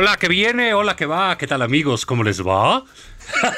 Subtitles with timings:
[0.00, 2.06] Hola que viene, hola que va, ¿qué tal amigos?
[2.06, 2.82] ¿Cómo les va?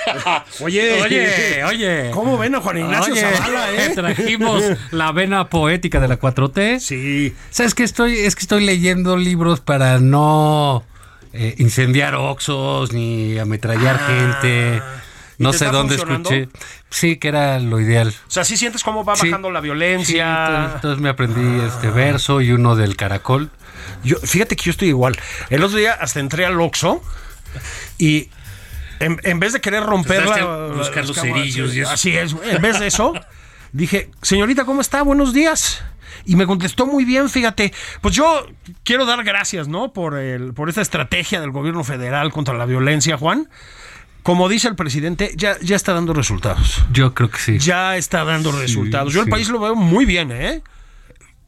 [0.61, 2.11] Oye, Oye, oye.
[2.13, 3.91] ¿Cómo ven a Juan Ignacio Oye, Zavala, eh?
[3.95, 6.81] Trajimos la vena poética de la 4T.
[6.81, 7.33] Sí.
[7.51, 8.19] ¿Sabes qué estoy?
[8.19, 10.83] Es que estoy leyendo libros para no
[11.33, 14.07] eh, incendiar oxos ni ametrallar Ah.
[14.43, 14.83] gente.
[15.43, 16.49] No sé dónde escuché.
[16.91, 18.09] Sí, que era lo ideal.
[18.29, 19.29] O sea, ¿sí sientes cómo va Sí.
[19.29, 20.47] bajando la Sí, violencia?
[20.47, 23.51] entonces, entonces me aprendí este verso y uno del caracol.
[24.05, 25.17] Yo, fíjate que yo estoy igual.
[25.51, 27.03] El otro día hasta entré al Oxxo
[27.99, 28.29] y
[29.01, 31.91] en, en vez de querer romper Empezaste la, a buscar los cerillos y eso.
[31.91, 32.35] Así es.
[32.45, 33.13] En vez de eso,
[33.73, 35.03] dije, señorita, ¿cómo está?
[35.03, 35.83] Buenos días.
[36.25, 37.73] Y me contestó muy bien, fíjate.
[38.01, 38.47] Pues yo
[38.85, 39.93] quiero dar gracias, ¿no?
[39.93, 43.49] Por, el, por esta estrategia del gobierno federal contra la violencia, Juan.
[44.23, 46.83] Como dice el presidente, ya, ya está dando resultados.
[46.93, 47.59] Yo creo que sí.
[47.59, 49.13] Ya está dando resultados.
[49.13, 50.63] Yo el país lo veo muy bien, ¿eh?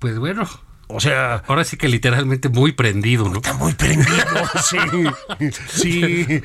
[0.01, 0.49] Pues bueno,
[0.97, 3.37] O sea, ahora sí que literalmente muy prendido, ¿no?
[3.37, 4.07] Está muy prendido,
[4.63, 4.79] sí.
[5.69, 6.41] Sí.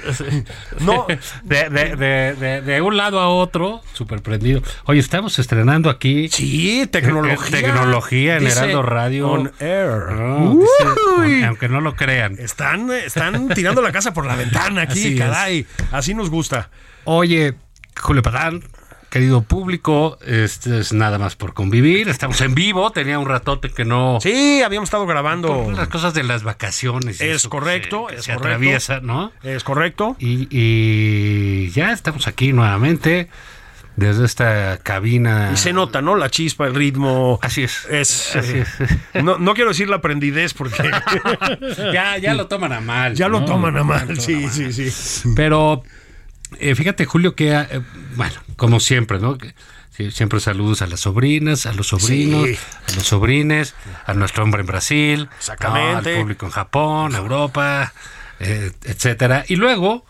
[0.79, 1.05] No,
[1.43, 4.61] De, de, de, de, de un lado a otro, súper prendido.
[4.85, 6.29] Oye, estamos estrenando aquí.
[6.29, 7.59] sí, tecnología.
[7.61, 9.29] Tecnología en Dice, Heraldo Radio.
[9.29, 10.11] On air.
[10.13, 11.43] No, dice, Uy.
[11.43, 12.35] aunque no lo crean.
[12.39, 15.19] Están, están tirando la casa por la ventana aquí, Así es.
[15.19, 15.65] caray.
[15.91, 16.69] Así nos gusta.
[17.05, 17.53] Oye,
[17.99, 18.63] Julio Padán,
[19.09, 22.09] querido público, este es nada más por convivir.
[22.09, 22.91] Estamos en vivo.
[22.91, 24.19] Tenía un ratote que no.
[24.21, 25.71] Sí, habíamos estado grabando.
[25.75, 27.19] Las cosas de las vacaciones.
[27.21, 28.47] Es eso que correcto, se- que es se correcto.
[28.55, 29.31] atraviesa, ¿no?
[29.43, 30.15] Es correcto.
[30.19, 33.29] Y, y ya estamos aquí nuevamente
[33.95, 35.49] desde esta cabina.
[35.53, 36.15] Y se nota, ¿no?
[36.15, 37.39] La chispa, el ritmo.
[37.41, 37.85] Así es.
[37.89, 38.65] Es, Así eh,
[39.13, 39.23] es.
[39.23, 40.89] no, no quiero decir la aprendidez porque
[41.93, 43.13] ya, ya lo toman a mal.
[43.15, 44.01] ya lo toman a mal.
[44.01, 44.51] toman Sí, a mal.
[44.51, 45.29] sí, sí.
[45.35, 45.83] Pero
[46.59, 47.81] eh, fíjate, Julio, que, eh,
[48.15, 49.37] bueno, como siempre, ¿no?
[50.11, 52.57] Siempre saludos a las sobrinas, a los sobrinos, Sí.
[52.87, 55.27] a los sobrines, a nuestro hombre en Brasil,
[55.59, 57.91] al público en Japón, Europa,
[58.39, 59.43] eh, etcétera.
[59.49, 60.05] Y luego,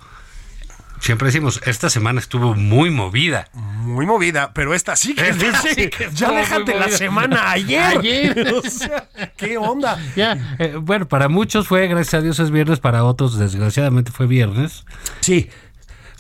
[1.00, 3.50] siempre decimos, esta semana estuvo muy movida.
[3.54, 7.82] Muy movida, pero esta sí que, Esta sí, sí que ya déjate la semana ayer.
[7.98, 8.54] Ayer.
[8.64, 9.98] O sea, ¿Qué onda?
[10.16, 14.28] Ya, eh, bueno, para muchos fue, gracias a Dios, es viernes, para otros, desgraciadamente, fue
[14.28, 14.86] viernes.
[15.22, 15.50] Sí.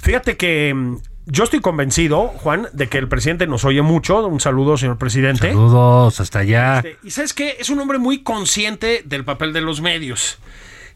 [0.02, 4.26] Fíjate que mm, yo estoy convencido, Juan, de que el presidente nos oye mucho.
[4.26, 5.50] Un saludo, señor presidente.
[5.50, 6.78] Saludos, hasta allá.
[6.78, 7.58] Este, Y sabes qué?
[7.60, 10.40] Es un hombre muy consciente del papel de los medios.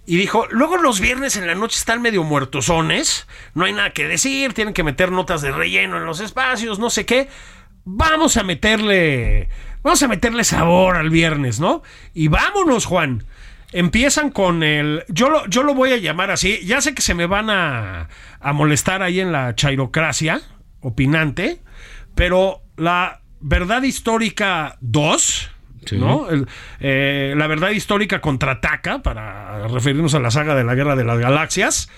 [0.05, 4.05] Y dijo, luego los viernes en la noche están medio muertosones, no hay nada que
[4.05, 7.29] decir, tienen que meter notas de relleno en los espacios, no sé qué.
[7.85, 9.47] Vamos a meterle,
[9.81, 11.83] vamos a meterle sabor al viernes, ¿no?
[12.13, 13.23] Y vámonos, Juan.
[13.73, 17.15] Empiezan con el, yo lo, yo lo voy a llamar así, ya sé que se
[17.15, 18.07] me van a,
[18.39, 20.41] a molestar ahí en la chairocracia
[20.79, 21.59] opinante,
[22.15, 25.51] pero la verdad histórica 2,
[25.93, 26.29] ¿no?
[26.29, 26.47] El,
[26.79, 31.19] eh, la verdad histórica contraataca, para referirnos a la saga de la Guerra de las
[31.19, 31.89] Galaxias,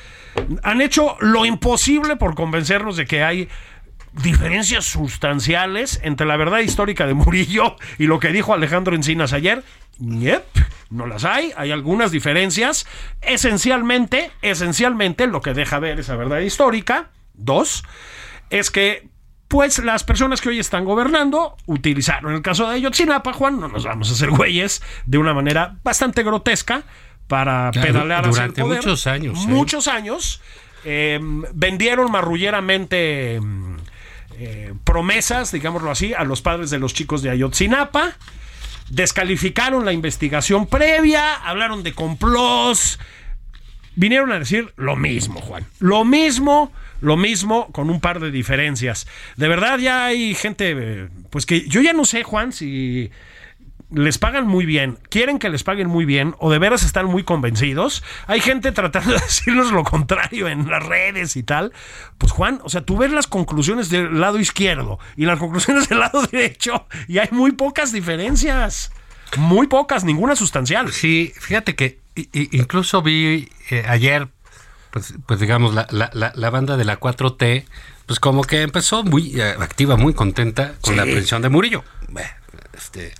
[0.63, 3.49] han hecho lo imposible por convencernos de que hay
[4.23, 9.63] diferencias sustanciales entre la verdad histórica de Murillo y lo que dijo Alejandro Encinas ayer.
[9.99, 10.43] Yep,
[10.89, 12.85] no las hay, hay algunas diferencias.
[13.21, 17.83] Esencialmente, esencialmente lo que deja ver esa verdad histórica, dos,
[18.49, 19.07] es que
[19.47, 23.85] pues las personas que hoy están gobernando utilizaron el caso de Ayotzinapa, Juan, no nos
[23.85, 26.83] vamos a hacer güeyes, de una manera bastante grotesca
[27.27, 28.77] para Claro, pedalear hacia el durante poder.
[28.79, 29.47] muchos años, ¿eh?
[29.47, 30.41] Muchos años.
[30.83, 31.19] Eh,
[31.53, 33.77] vendieron marrulleramente mm,
[34.37, 38.13] eh, promesas, digámoslo así, a los padres de los chicos de Ayotzinapa.
[38.89, 42.99] Descalificaron la investigación previa, hablaron de complots,
[43.95, 45.65] vinieron a decir lo mismo, Juan.
[45.79, 46.71] Lo mismo,
[47.01, 49.07] lo mismo, con un par de diferencias.
[49.37, 53.09] De verdad, ya hay gente, eh, pues que yo ya no sé, Juan, si
[53.91, 57.23] les pagan muy bien, quieren que les paguen muy bien o de veras están muy
[57.23, 58.03] convencidos.
[58.27, 61.71] Hay gente tratando de decirnos lo contrario en las redes y tal.
[62.17, 65.99] Pues Juan, o sea, tú ves las conclusiones del lado izquierdo y las conclusiones del
[65.99, 68.91] lado derecho y hay muy pocas diferencias.
[69.37, 70.91] Muy pocas, ninguna sustancial.
[70.91, 71.99] Sí, fíjate que
[72.31, 74.29] incluso vi eh, ayer,
[74.91, 77.65] pues, pues digamos, la, la, la, la banda de la 4T,
[78.05, 80.95] pues como que empezó muy eh, activa, muy contenta con Sí.
[80.95, 81.83] la aprehensión de Murillo.
[82.07, 82.29] Bueno,
[82.77, 83.13] este,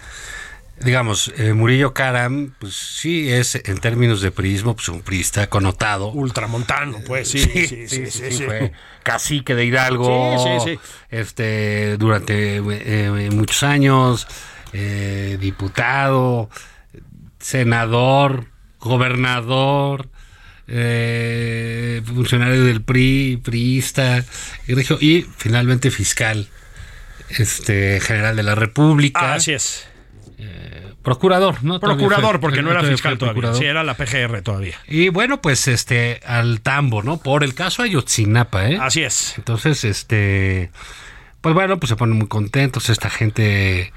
[0.81, 6.09] digamos, eh, Murillo Karam, pues sí es en términos de priismo, pues un priista connotado.
[6.09, 8.43] Ultramontano, pues sí, sí, sí, sí, sí, sí.
[8.43, 8.71] fue
[9.03, 10.65] cacique de Hidalgo,
[11.09, 14.27] este durante eh, muchos años,
[14.73, 16.49] eh, diputado,
[17.39, 18.47] senador,
[18.79, 20.09] gobernador,
[20.67, 24.25] eh, funcionario del PRI, priista,
[24.67, 26.47] y finalmente fiscal
[27.29, 29.87] este general de la República, Así es.
[31.03, 31.79] Procurador, ¿no?
[31.79, 33.33] Procurador, fue- porque no era fiscal todavía.
[33.41, 33.59] procurador.
[33.59, 34.77] Sí, era la PGR todavía.
[34.87, 37.17] Y bueno, pues este al tambo, ¿no?
[37.17, 38.77] Por el caso Ayotzinapa, ¿eh?
[38.81, 39.35] Así es.
[39.37, 40.71] Entonces, este,
[41.41, 43.91] pues bueno, pues se ponen muy contentos esta gente, eh,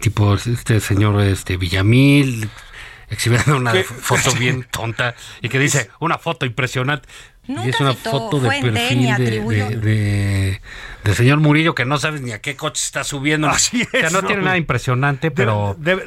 [0.00, 2.48] tipo este señor este Villamil,
[3.10, 3.84] exhibiendo una ¿Qué?
[3.84, 7.08] foto bien tonta y que dice una foto impresionante.
[7.46, 9.10] Y Nunca es una citó foto de fuente perfil ni
[11.04, 13.48] de, señor Murillo que no sabes ni a qué coche está subiendo.
[13.48, 14.26] Así O sea, es, no, ¿no?
[14.26, 16.06] tiene nada impresionante, pero De, de-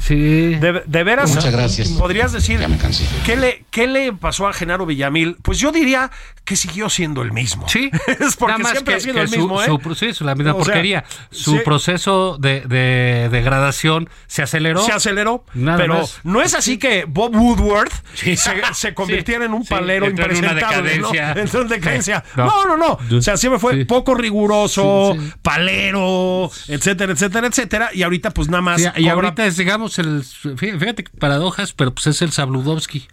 [0.00, 0.54] sí.
[0.54, 1.34] de- de veras.
[1.34, 1.88] Muchas gracias.
[1.88, 2.60] Podrías decir.
[2.60, 3.04] Ya me cansé.
[3.26, 5.36] ¿qué le, ¿Qué le pasó a Genaro Villamil?
[5.42, 6.10] Pues yo diría
[6.44, 7.68] que siguió siendo el mismo.
[7.68, 9.66] Sí, es porque nada más siempre que- ha sido que el su- mismo, ¿eh?
[9.66, 11.04] su- sí, es la misma O sea, porquería.
[11.32, 11.60] Su sí.
[11.64, 14.82] proceso de, de degradación se aceleró.
[14.84, 16.20] se aceleró, Nada pero más.
[16.22, 18.36] no es así que Bob Woodward Sí.
[18.36, 20.26] se, se convirtiera en un Sí, palero entró
[20.76, 20.82] ¿no?
[20.82, 21.32] decadencia.
[21.32, 22.24] Entró en decadencia.
[22.28, 22.76] Sí, No, no.
[22.76, 23.18] no, no.
[23.18, 23.84] O sea, siempre fue Sí.
[23.84, 27.90] poco riguroso, Sí, palero, etcétera, etcétera, etcétera.
[27.92, 28.80] Y ahorita, pues nada más.
[28.80, 30.24] Y cobra- ahorita es, digamos, el.
[30.56, 33.06] Fíjate, que paradojas, pero pues es el Sabludovsky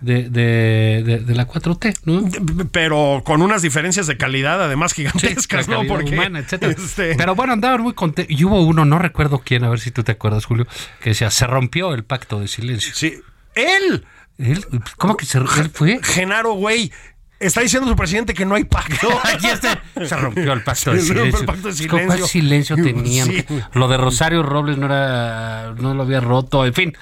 [0.00, 2.24] de, de, de, de la 4T, ¿no?
[2.72, 5.82] Pero con unas diferencias de calidad, además gigantescas, ¿no?
[5.86, 6.12] Porque.
[6.12, 6.72] humana, etcétera.
[6.72, 8.34] este, Pero bueno, andaban muy contentos.
[8.38, 10.66] Y hubo uno, no recuerdo quién, a ver si tú te acuerdas, Julio,
[11.02, 12.92] que decía, se rompió el pacto de silencio.
[12.94, 13.20] sí.
[13.56, 14.04] Él,
[14.40, 14.64] ¿Él?
[14.96, 16.00] ¿Cómo que se él fue?
[16.02, 16.90] Genaro, güey.
[17.38, 19.08] Está diciendo su presidente que no hay pacto.
[19.24, 19.82] Aquí está.
[20.04, 21.46] Se rompió el pacto de Se rompió el silencio.
[21.46, 22.26] pacto de ¿Cuál silencio?
[22.26, 23.26] silencio tenían?
[23.28, 23.44] Sí.
[23.72, 26.96] Lo de Rosario Robles no era, no lo había roto, en fin.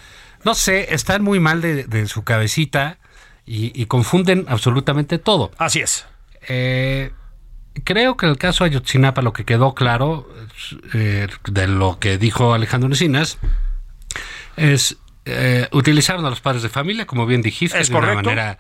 [0.44, 2.98] No sé, están muy mal de, de su cabecita
[3.46, 5.50] y, y confunden absolutamente todo.
[5.58, 6.06] Así es.
[6.48, 7.10] Eh,
[7.82, 10.28] creo que el caso Ayotzinapa, lo que quedó claro
[10.94, 13.38] eh, de lo que dijo Alejandro Encinas,
[14.56, 14.96] es
[15.28, 18.58] eh, utilizaron a los padres de familia, como bien dijiste, Es de una manera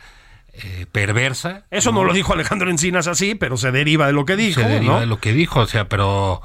[0.52, 1.64] eh, perversa.
[1.70, 4.68] Eso no lo dijo Alejandro Encinas así, pero se deriva de lo que dijo, se
[4.68, 5.00] deriva ¿no?
[5.00, 6.42] de lo que dijo, o sea, pero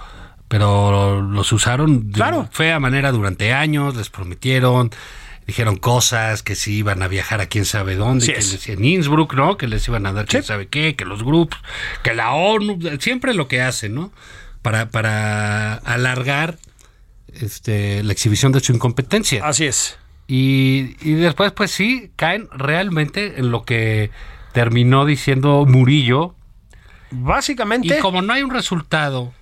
[0.47, 2.47] pero los usaron de Claro.
[2.51, 4.91] fea manera durante años, les prometieron,
[5.47, 8.51] dijeron cosas, que si iban a viajar a quién sabe dónde, Sí que es.
[8.51, 9.57] les, en Innsbruck, ¿no?
[9.57, 11.59] Que les iban a dar quién sabe qué, que los grupos,
[12.03, 14.11] que la ONU, siempre lo que hacen, ¿no?
[14.61, 16.57] Para, para alargar
[17.33, 19.43] este, la exhibición de su incompetencia.
[19.45, 19.97] Así es.
[20.27, 24.09] Y, y después, pues sí, caen realmente en lo que
[24.53, 26.35] terminó diciendo Murillo,
[27.11, 27.97] Básicamente.
[27.97, 29.33] y como no hay un resultado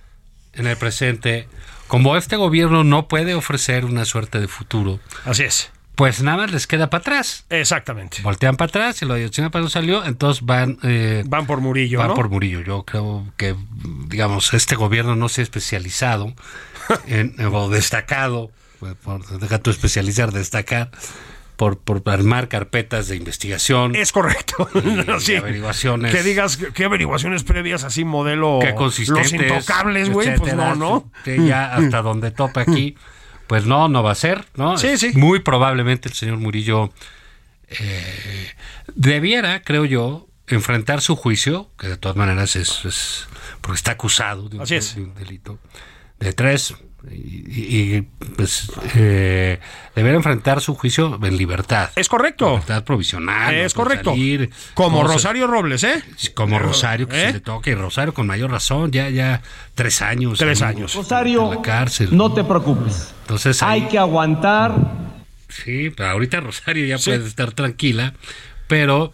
[0.54, 1.48] en el presente,
[1.88, 5.70] como este gobierno no puede ofrecer una suerte de futuro, Así es.
[5.94, 7.46] pues nada más les queda para atrás.
[7.48, 8.20] Exactamente.
[8.22, 11.98] Voltean para atrás y lo de Ayotzinapa no salió, entonces van, eh, Van por Murillo,
[12.00, 12.14] van ¿no?
[12.14, 12.60] por Murillo.
[12.60, 13.54] Yo creo que,
[14.08, 16.34] digamos, este gobierno no se ha especializado
[17.06, 18.50] en, o destacado,
[19.02, 20.90] por, deja tu especializar, destacar,
[21.56, 23.94] por, por armar carpetas de investigación.
[23.94, 24.68] Es correcto.
[24.74, 25.36] Y Sí.
[25.36, 26.12] averiguaciones.
[26.14, 29.32] Que digas qué averiguaciones previas así modelo que consistentes.
[29.32, 31.10] los intocables, güey, pues no, ¿no?
[31.24, 32.96] que ya hasta donde topa aquí,
[33.46, 34.76] pues no, no va a ser, ¿no?
[34.78, 35.12] Sí, sí.
[35.14, 36.90] Muy probablemente el señor Murillo
[37.68, 38.50] eh,
[38.94, 43.26] debiera, creo yo, enfrentar su juicio, que de todas maneras es, es-
[43.60, 44.94] porque está acusado de un, Así es.
[44.96, 45.58] de un delito
[46.18, 46.74] de tres.
[47.10, 48.02] Y,
[48.36, 49.58] pues eh,
[49.94, 51.90] debería enfrentar su juicio en libertad.
[51.96, 52.50] Es correcto.
[52.50, 53.54] Libertad provisional.
[53.54, 54.10] Es correcto.
[54.10, 56.02] salir, Como Rosario Robles, ¿eh?
[56.34, 57.26] como Rosario, que ¿Eh?
[57.28, 59.42] se le toque, y Rosario con mayor razón, ya, ya
[59.74, 60.38] tres años.
[60.38, 60.94] Tres en- años.
[60.94, 62.08] Rosario, En la cárcel.
[62.16, 63.12] no te preocupes.
[63.22, 64.74] Entonces, ahí- Hay que aguantar.
[65.48, 68.14] Sí, pero ahorita Rosario ya puede estar tranquila,
[68.68, 69.12] pero.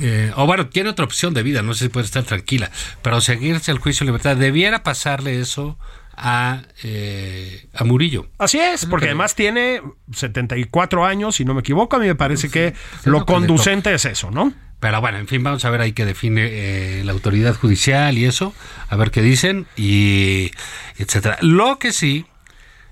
[0.00, 2.70] eh, o bueno, tiene otra opción de vida, no sé si puede estar tranquila,
[3.02, 4.36] pero seguirse el juicio de libertad.
[4.36, 5.78] Debiera pasarle eso
[6.20, 8.26] a, eh, a Murillo.
[8.38, 9.80] Así es, porque que- además tiene
[10.12, 14.04] 74 años, si no me equivoco, a mí me parece que lo que conducente es
[14.04, 14.52] eso, ¿no?
[14.80, 18.24] Pero bueno, en fin, vamos a ver ahí qué define eh, la autoridad judicial y
[18.26, 18.54] eso,
[18.88, 20.52] a ver qué dicen y
[20.98, 21.38] etcétera.
[21.40, 22.26] Lo que sí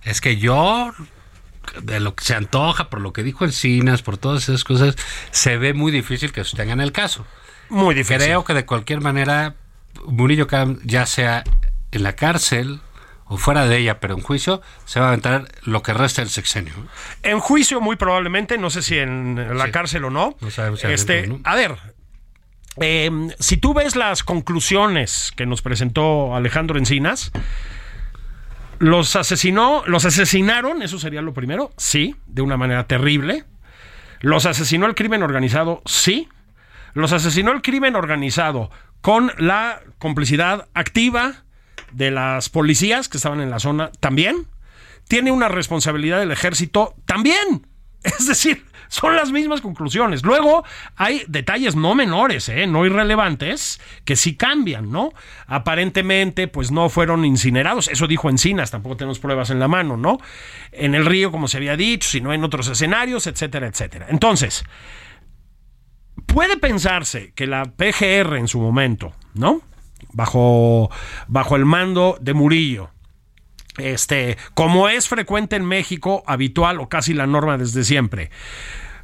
[0.03, 0.93] es que yo
[1.83, 4.97] de lo que se antoja, por lo que dijo Encinas, por todas esas cosas,
[5.31, 7.25] se ve muy difícil que sostengan el caso.
[7.69, 8.19] Muy difícil.
[8.19, 9.55] Creo que de cualquier manera
[10.07, 10.47] Murillo
[10.85, 11.45] ya sea
[11.93, 12.81] en la cárcel
[13.29, 16.31] o fuera de ella, pero en juicio, se va a aventar lo que resta del
[16.31, 16.73] sexenio.
[17.23, 19.71] En juicio, muy probablemente, no sé si en la Sí.
[19.73, 20.37] cárcel o no.
[20.41, 21.43] No sabemos si este, adentro, ¿no?
[21.45, 21.77] A ver,
[22.81, 27.33] eh, si tú ves las conclusiones que nos presentó Alejandro Encinas,
[28.79, 33.45] los asesinó, los asesinaron, eso sería lo primero, sí, de una manera terrible.
[34.21, 36.29] Los asesinó el crimen organizado, sí.
[36.93, 41.45] Los asesinó el crimen organizado con la complicidad activa
[41.93, 44.47] de las policías que estaban en la zona también.
[45.09, 47.67] Tiene una responsabilidad del ejército también.
[48.03, 50.25] Es decir, son las mismas conclusiones.
[50.25, 50.65] Luego
[50.97, 52.67] hay detalles no menores, ¿eh?
[52.67, 55.13] no irrelevantes, que sí cambian, ¿no?
[55.47, 57.89] Aparentemente, pues no fueron incinerados.
[57.89, 60.19] Eso dijo Encinas, tampoco tenemos pruebas en la mano, ¿no?
[60.73, 64.07] En el río, como se había dicho, sino en otros escenarios, etcétera, etcétera.
[64.09, 64.65] Entonces,
[66.27, 69.63] puede pensarse que la PGR en su momento, ¿no?
[70.17, 70.91] Bajo,
[71.29, 72.89] bajo el mando de Murillo,
[73.77, 78.31] este, como es frecuente en México, habitual o casi la norma desde siempre,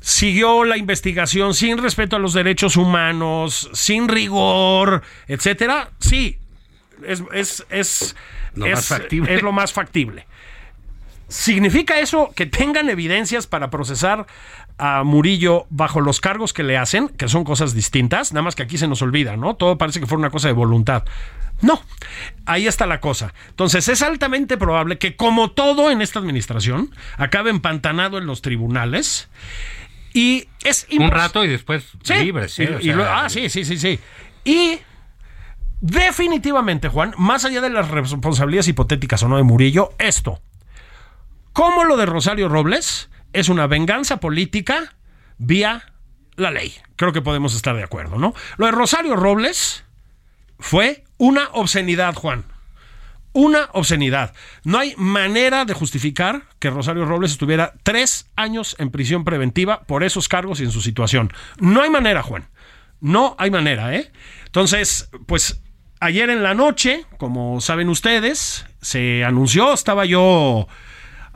[0.00, 6.38] siguió la investigación sin respeto a los derechos humanos, sin rigor, etcétera, sí,
[7.06, 8.16] es, es, es,
[8.54, 9.34] Lo es- más factible.
[9.34, 10.26] es lo más factible.
[11.28, 14.26] ¿Significa eso que tengan evidencias para procesar
[14.84, 18.32] a Murillo bajo los cargos que le hacen, que son cosas distintas?
[18.32, 19.54] Nada más que aquí se nos olvida, ¿no?
[19.54, 21.04] Todo parece que fue una cosa de voluntad.
[21.60, 21.80] No,
[22.46, 23.32] ahí está la cosa.
[23.50, 29.28] Entonces es altamente probable que como todo en esta administración acabe empantanado en los tribunales
[30.12, 32.64] y es Un rato y después Sí, libre, sí.
[32.64, 34.00] y- o y sea, luego- ah, sí, sí, sí, sí.
[34.44, 34.80] Y
[35.80, 40.40] definitivamente, Juan, más allá de las responsabilidades hipotéticas o no de Murillo, esto,
[41.52, 44.94] como lo de Rosario Robles, es una venganza política
[45.38, 45.92] vía
[46.36, 46.74] la ley.
[46.96, 48.34] Creo que podemos estar de acuerdo, ¿no?
[48.56, 49.84] Lo de Rosario Robles
[50.58, 52.44] fue una obscenidad, Juan.
[53.34, 54.34] Una obscenidad.
[54.62, 60.04] No hay manera de justificar que Rosario Robles estuviera tres años en prisión preventiva por
[60.04, 61.32] esos cargos y en su situación.
[61.58, 62.48] No hay manera, Juan.
[63.00, 64.12] No hay manera, ¿eh?
[64.46, 65.62] Entonces, pues
[66.00, 70.68] ayer en la noche, como saben ustedes, se anunció, estaba yo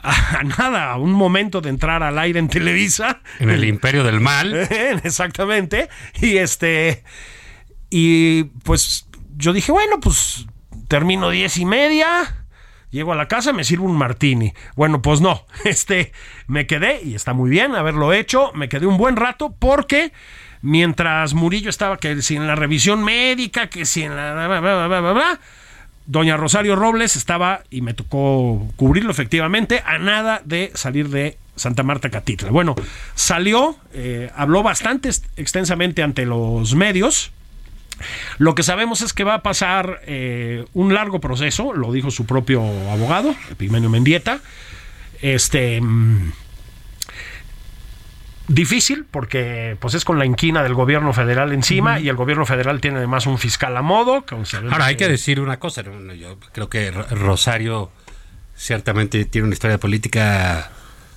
[0.06, 3.20] a nada, a un momento de entrar al aire en Televisa.
[3.38, 4.54] En el imperio del mal.
[5.04, 5.88] Exactamente.
[6.20, 7.02] Y este.
[7.90, 10.46] Y pues yo dije, bueno, pues
[10.88, 12.44] termino diez y media.
[12.90, 14.54] Llego a la casa, me sirvo un martini.
[14.76, 15.44] Bueno, pues no.
[15.64, 16.12] Este,
[16.46, 20.12] me quedé, y está muy bien haberlo hecho, me quedé un buen rato porque
[20.62, 24.32] mientras Murillo estaba que si en la revisión médica, que si en la...
[24.32, 25.40] bla, bla, bla, bla, bla, bla,
[26.06, 31.82] Doña Rosario Robles estaba, y me tocó cubrirlo efectivamente, a nada de salir de Santa
[31.82, 32.50] Marta Catitla.
[32.50, 32.74] Bueno,
[33.14, 37.32] salió, eh, habló bastante extensamente ante los medios.
[38.38, 42.26] Lo que sabemos es que va a pasar eh, un largo proceso, lo dijo su
[42.26, 44.40] propio abogado, Epimenio Mendieta.
[45.22, 45.80] Este.
[45.80, 46.32] mm,
[48.48, 52.80] Difícil porque pues es con la inquina del gobierno federal encima y el gobierno federal
[52.80, 54.24] tiene además un fiscal a modo.
[54.70, 55.82] Ahora, hay que decir una cosa.
[56.16, 57.90] Yo creo que Ro- Rosario
[58.54, 60.70] ciertamente tiene una historia política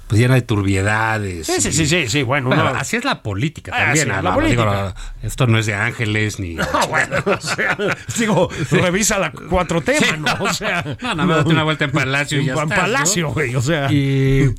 [0.07, 1.45] pues, llena de turbiedades.
[1.45, 4.05] Sí, sí, sí, sí, sí, bueno, así es la política Ah, también.
[4.07, 4.63] sí, la no, política.
[4.63, 6.55] digo, esto no es de ángeles ni...
[6.55, 7.77] No, bueno, o sea,
[8.17, 10.33] digo, revisa la cuatro temas, ¿no?
[10.43, 13.23] O sea, No, nada más date una vuelta en Palacio y ya en estás, Palacio,
[13.27, 13.33] ¿no?
[13.33, 13.91] güey, o sea.
[13.91, 14.49] Y,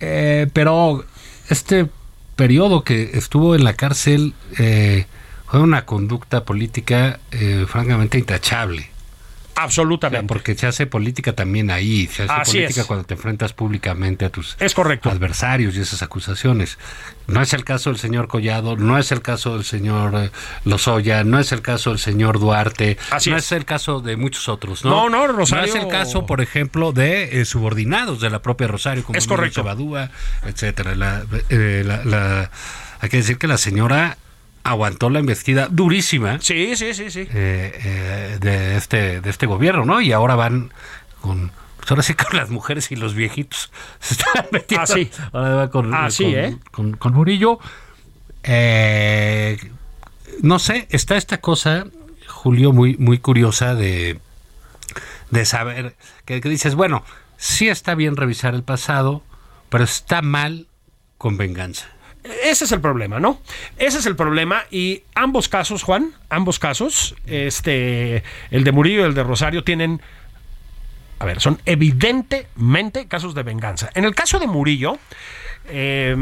[0.00, 1.04] eh, pero
[1.50, 1.88] este
[2.36, 5.06] periodo que estuvo en la cárcel eh,
[5.46, 8.88] fue una conducta política eh, francamente intachable.
[9.60, 10.26] O sea, absolutamente.
[10.26, 12.86] porque se hace política también ahí, se hace Así política es.
[12.86, 15.10] cuando te enfrentas públicamente a tus Es correcto.
[15.10, 16.78] adversarios y esas acusaciones.
[17.26, 20.30] No es el caso del señor Collado, no es el caso del señor eh,
[20.64, 23.44] Lozoya, no es el caso del señor Duarte, Así no es.
[23.46, 23.52] es.
[23.52, 24.90] el caso de muchos otros, ¿no?
[24.90, 28.66] No, no, Rosario- No es el caso, por ejemplo, de eh, subordinados de la propia
[28.66, 29.60] Rosario, como Es correcto.
[29.60, 30.10] Chavadúa,
[30.44, 30.94] etcétera.
[30.94, 32.50] La, eh, la- la-
[33.00, 34.16] hay que decir que la señora
[34.70, 37.20] aguantó la investida durísima Sí, sí, sí, sí.
[37.20, 40.00] eh, eh, de este de este gobierno, ¿no?
[40.00, 40.72] Y ahora van
[41.20, 44.82] con pues ahora sí con las mujeres y los viejitos se están metiendo.
[44.84, 45.10] Ah, sí.
[45.32, 46.58] Ahora va con, Ah, sí, con, ¿eh?
[46.70, 47.58] con- con Murillo.
[50.42, 51.86] No sé, está esta cosa,
[52.26, 54.18] Julio, muy muy curiosa de
[55.30, 57.04] de saber, que, que dices, bueno,
[57.36, 59.22] sí está bien revisar el pasado,
[59.68, 60.66] pero está mal
[61.18, 61.86] con venganza.
[62.22, 63.40] Ese es el problema, ¿no?
[63.78, 69.04] Ese es el problema y ambos casos, Juan, ambos casos, este, el de Murillo y
[69.04, 70.02] el de Rosario tienen,
[71.18, 73.90] a ver, son evidentemente casos de venganza.
[73.94, 74.98] En el caso de Murillo,
[75.68, 76.14] eh,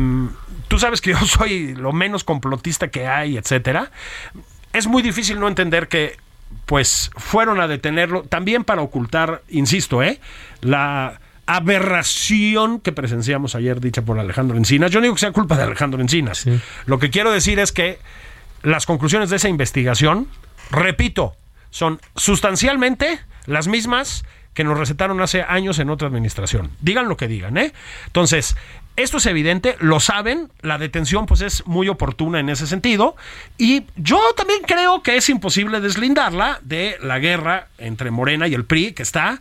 [0.69, 3.91] tú sabes que yo soy lo menos complotista que hay, etcétera.
[4.73, 6.17] Es muy difícil no entender que
[6.65, 10.21] pues fueron a detenerlo también para ocultar, insisto, ¿eh?
[10.61, 14.91] la aberración que presenciamos ayer dicha por Alejandro Encinas.
[14.91, 16.45] Yo no digo que sea culpa de Alejandro Encinas.
[16.85, 17.99] Lo que quiero decir es que
[18.63, 20.29] las conclusiones de esa investigación,
[20.71, 21.37] repito,
[21.71, 26.71] son sustancialmente las mismas que nos recetaron hace años en otra administración.
[26.83, 27.73] Digan lo que digan, ¿eh?
[28.07, 28.55] Entonces,
[28.97, 33.17] esto es evidente, lo saben, la detención pues es muy oportuna en ese sentido
[33.57, 38.67] y yo también creo que es imposible deslindarla de la guerra entre Morena y el
[38.67, 39.41] PRI que está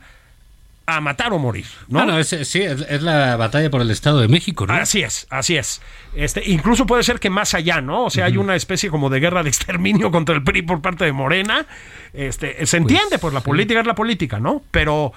[0.89, 1.99] a matar o morir, ¿no?
[1.99, 4.73] Bueno, es, sí, es, es la batalla por el Estado de México, ¿no?
[4.73, 5.81] Así es, así es.
[6.15, 8.05] Este, incluso puede ser que más allá, ¿no?
[8.05, 11.03] O sea, hay una especie como de guerra de exterminio contra el PRI por parte
[11.03, 11.65] de Morena.
[12.13, 14.63] Este, se entiende, pues, la política es la política, ¿no?
[14.71, 15.11] Pero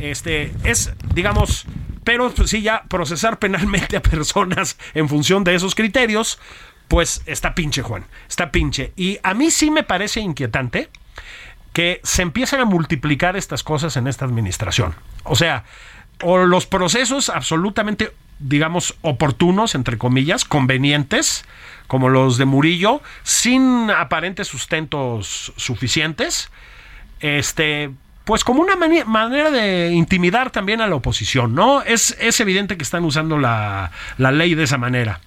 [0.00, 1.66] este es, digamos,
[2.04, 6.38] pero pues, sí ya procesar penalmente a personas en función de esos criterios,
[6.86, 8.92] pues está pinche, Juan, está pinche.
[8.94, 10.90] Y a mí sí me parece inquietante
[11.78, 14.96] que se empiezan a multiplicar estas cosas en esta administración.
[15.22, 15.62] O sea,
[16.24, 21.44] o los procesos absolutamente, digamos, oportunos, entre comillas, convenientes,
[21.86, 26.50] como los de Murillo, sin aparentes sustentos suficientes,
[27.20, 27.92] este,
[28.24, 31.82] pues como una manera de intimidar también a la oposición, ¿no?
[31.82, 35.20] Es, es evidente que están usando la, la ley de esa manera.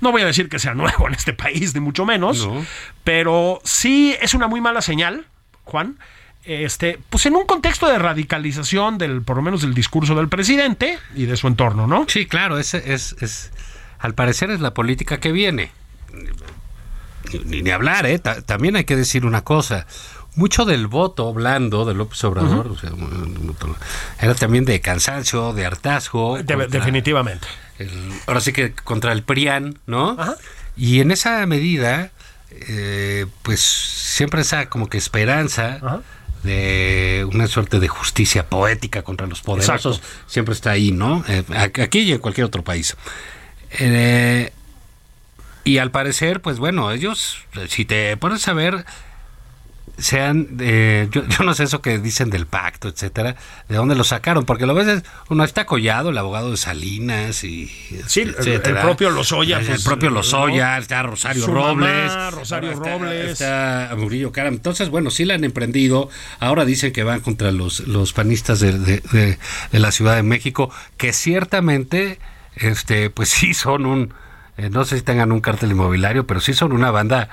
[0.00, 2.64] No voy a decir que sea nuevo en este país, ni mucho menos, No.
[3.02, 5.26] pero sí es una muy mala señal,
[5.66, 5.98] Juan.
[6.44, 10.98] Este, pues en un contexto de radicalización del, por lo menos del discurso del presidente
[11.16, 12.06] y de su entorno, ¿no?
[12.08, 13.50] Sí, claro, es, es, es-
[13.98, 15.72] al parecer es la política que viene.
[17.44, 18.18] Ni, ni hablar, ¿eh?
[18.20, 19.86] Ta- también hay que decir una cosa.
[20.36, 22.90] Mucho del voto blando de López Obrador o sea,
[24.20, 26.36] era también de cansancio, de hartazgo.
[26.42, 27.48] De- definitivamente.
[27.78, 27.90] el-
[28.26, 30.10] ahora sí que contra el PRIAN, ¿no?
[30.18, 30.36] Ajá.
[30.76, 32.10] Y en esa medida,
[32.50, 36.02] eh, pues siempre esa como que esperanza Ajá.
[36.42, 40.22] de una suerte de justicia poética contra los poderosos Exacto.
[40.26, 41.24] siempre está ahí, ¿no?
[41.28, 41.44] Eh,
[41.82, 42.96] aquí y en cualquier otro país.
[43.78, 44.52] Eh,
[45.64, 48.86] y al parecer, pues bueno, ellos, si te pones a ver,
[49.98, 53.34] sean, eh, yo, yo no sé eso que dicen del pacto, etcétera,
[53.68, 57.44] de dónde lo sacaron, porque lo ves, es- uno está collado, el abogado de Salinas
[57.44, 57.68] y
[58.06, 58.80] Sí, el- etcétera.
[58.80, 60.16] el propio Lozoya, el, pues, propio ¿no?
[60.16, 63.30] Lozoya, está Rosario mamá, Robles, Rosario está- Robles.
[63.30, 64.54] está Murillo Caram.
[64.54, 66.10] Entonces, bueno, sí la han emprendido.
[66.40, 69.38] Ahora dicen que van contra los, los panistas de, de- de-
[69.72, 72.18] de la Ciudad de México, que ciertamente,
[72.56, 74.14] este, pues sí son un,
[74.58, 77.28] eh, no sé si tengan un cártel inmobiliario, pero sí son una banda,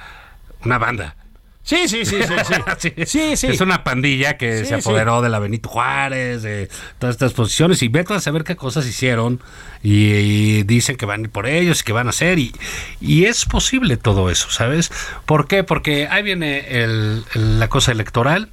[0.64, 1.16] una banda.
[1.64, 2.34] Sí, sí, sí, sí,
[2.78, 2.94] sí.
[3.06, 3.48] Sí, sí.
[3.48, 7.82] Es una pandilla que Sí, se apoderó de la Benito Juárez, de todas estas posiciones,
[7.82, 9.40] y vete a saber qué cosas hicieron,
[9.82, 12.54] y, y dicen que van por ellos, y que van a hacer, y,
[13.00, 14.92] y es posible todo eso, ¿sabes?
[15.26, 15.64] ¿Por qué?
[15.64, 18.50] Porque ahí viene el- el- la cosa electoral.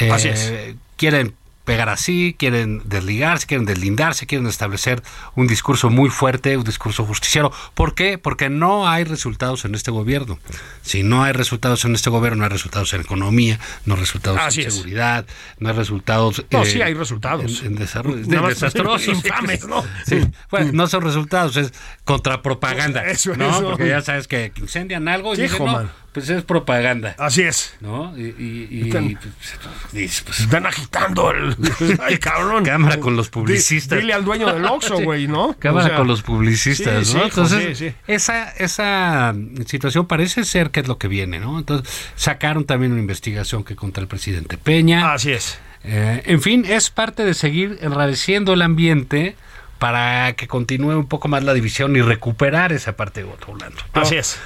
[0.00, 0.52] eh, Así es.
[0.96, 5.02] Quieren pegar así, quieren desligarse, quieren deslindarse, quieren establecer
[5.36, 7.52] un discurso muy fuerte, un discurso justiciero.
[7.74, 8.18] ¿Por qué?
[8.18, 10.38] Porque no hay resultados en este gobierno.
[10.82, 14.40] Si no hay resultados en este gobierno, no hay resultados en economía, no hay resultados
[14.40, 14.74] Así en es.
[14.74, 15.26] seguridad,
[15.58, 16.44] no hay resultados...
[16.50, 17.60] No, eh, sí hay resultados.
[17.60, 18.26] En, en desarrollo.
[18.26, 19.08] Más desastrosos.
[19.24, 19.84] infames, ¿no?
[20.06, 20.20] Sí.
[20.50, 21.72] Bueno, no son resultados, es
[22.04, 23.06] contrapropaganda.
[23.06, 23.50] Eso, ¿no?
[23.50, 23.62] eso.
[23.70, 25.88] Porque ya sabes que incendian algo y dicen, no.
[26.12, 27.14] Pues es propaganda.
[27.18, 27.74] Así es.
[27.80, 28.16] ¿No?
[28.18, 31.56] Y, y, y- Están- y, pues, pues, Están agitando el.
[32.02, 32.64] Ay, cabrón.
[32.64, 33.96] Cámara con los publicistas.
[33.98, 35.56] Di- Dile al dueño del Oxxo, güey, ¿no?
[35.58, 37.20] Cámara O sea, con los publicistas, sí, ¿no?
[37.20, 37.94] sí, Entonces, sí, sí.
[38.06, 39.34] Esa, esa
[39.66, 41.58] situación parece ser que es lo que viene, ¿no?
[41.58, 45.12] Entonces, sacaron también una investigación que contra el presidente Peña.
[45.12, 45.58] Así es.
[45.84, 49.36] Eh, en fin, es parte de seguir enradeciendo el ambiente
[49.78, 53.28] para que continúe un poco más la división y recuperar esa parte de.
[53.30, 53.56] Yo,
[53.94, 54.38] Así es.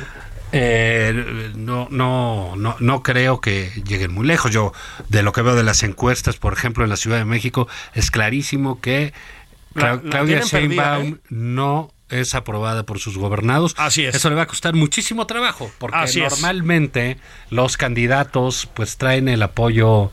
[0.56, 4.52] Eh, no, no, no, no creo que lleguen muy lejos.
[4.52, 4.72] Yo,
[5.08, 8.10] de lo que veo de las encuestas, por ejemplo, en la Ciudad de México, es
[8.12, 9.12] clarísimo que
[9.74, 11.16] La- Cla- la Claudia perdida, Sheinbaum ¿eh?
[11.30, 13.74] no es aprobada por sus gobernados.
[13.78, 14.14] Así es.
[14.14, 16.30] Eso le va a costar muchísimo trabajo, porque Así es.
[16.30, 17.16] normalmente
[17.50, 20.12] los candidatos pues traen el apoyo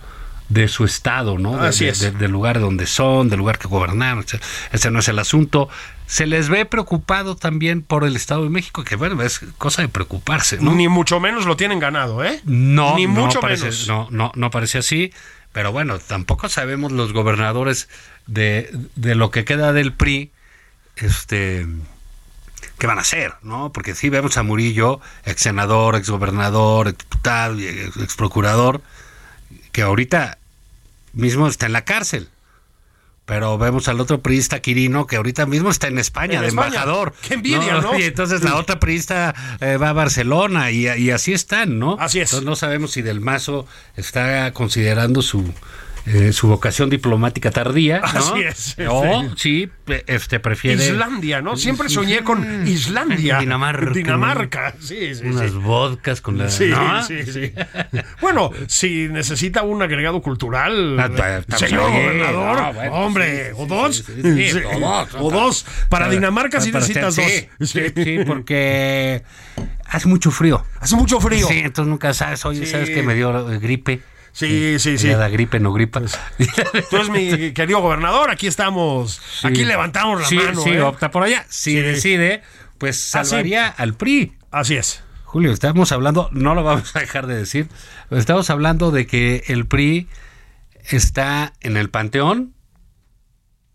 [0.53, 1.57] de su estado, ¿no?
[1.57, 1.99] De- Así es.
[1.99, 4.25] de- del lugar donde son, del lugar que gobernaron.
[4.71, 5.69] Ese- no es el asunto.
[6.07, 9.87] Se les ve preocupado también por el Estado de México, que bueno, es cosa de
[9.87, 10.73] preocuparse, ¿no?
[10.73, 12.41] Ni mucho menos lo tienen ganado, ¿eh?
[12.43, 13.87] No, Ni no mucho parece, menos.
[13.87, 15.13] No, no, no parece así.
[15.53, 17.87] Pero bueno, tampoco sabemos los gobernadores
[18.27, 20.31] de, de lo que queda del PRI,
[20.97, 21.65] este,
[22.77, 23.71] qué van a hacer, ¿no?
[23.71, 28.81] Porque sí vemos a Murillo, ex senador, ex gobernador, ex diputado, ex procurador,
[29.71, 30.37] que ahorita
[31.13, 32.29] mismo está en la cárcel.
[33.25, 36.67] Pero vemos al otro priista Quirino que ahorita mismo está en España, En de España.
[36.67, 37.13] embajador.
[37.21, 37.97] Qué envidia, ¿no?
[37.97, 41.95] Y entonces la otra priista eh, va a Barcelona y, y así están, ¿no?
[41.99, 42.29] Así es.
[42.29, 45.53] Entonces no sabemos si Del Mazo está considerando su
[46.05, 48.05] eh, su vocación diplomática tardía, ¿no?
[48.07, 49.69] Así es, O sí,
[50.07, 51.55] este prefiere Islandia, ¿no?
[51.57, 53.39] Siempre soñé con Islandia.
[53.39, 53.91] Dinamarca.
[53.93, 55.57] Dinamarca, sí, sí, unas sí.
[55.57, 57.03] vodkas con la Sí, ¿no?
[57.03, 57.53] sí, sí.
[58.19, 60.97] Bueno, si necesita un agregado cultural,
[61.57, 65.07] señor gobernador, No, bueno, hombre, sí, o dos, o dos.
[65.19, 65.65] o dos.
[65.89, 67.69] Para Dinamarca sí Para necesitas usted, dos.
[67.69, 69.23] Sí, sí, porque
[69.85, 70.63] hace mucho frío.
[70.79, 71.47] Hace mucho frío.
[71.47, 72.65] Sí, entonces nunca sabes, oye.
[72.65, 74.01] ¿sabes que me dio gripe?
[74.33, 75.07] Sí, sí, sí.
[75.09, 76.01] Ya da gripe, no gripa.
[76.89, 79.21] Tú eres mi querido gobernador, aquí estamos.
[79.43, 80.61] Aquí levantamos la sí, mano.
[80.61, 80.81] sí, ¿eh?
[80.81, 81.45] opta por allá.
[81.49, 81.81] Si Sí.
[81.81, 82.41] decide,
[82.77, 84.33] pues Ah, salvaría al PRI.
[84.51, 85.03] Así es.
[85.25, 87.67] Julio, estamos hablando, no lo vamos a dejar de decir,
[88.09, 90.07] estamos hablando de que el PRI
[90.89, 92.53] está en el panteón,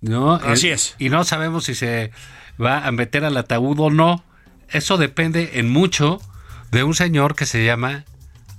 [0.01, 0.35] ¿no?
[0.35, 0.95] Así El- es.
[0.99, 2.11] Y no sabemos si se
[2.63, 4.25] va a meter al ataúd o no.
[4.69, 6.21] Eso depende en mucho
[6.73, 8.05] de un señor que se llama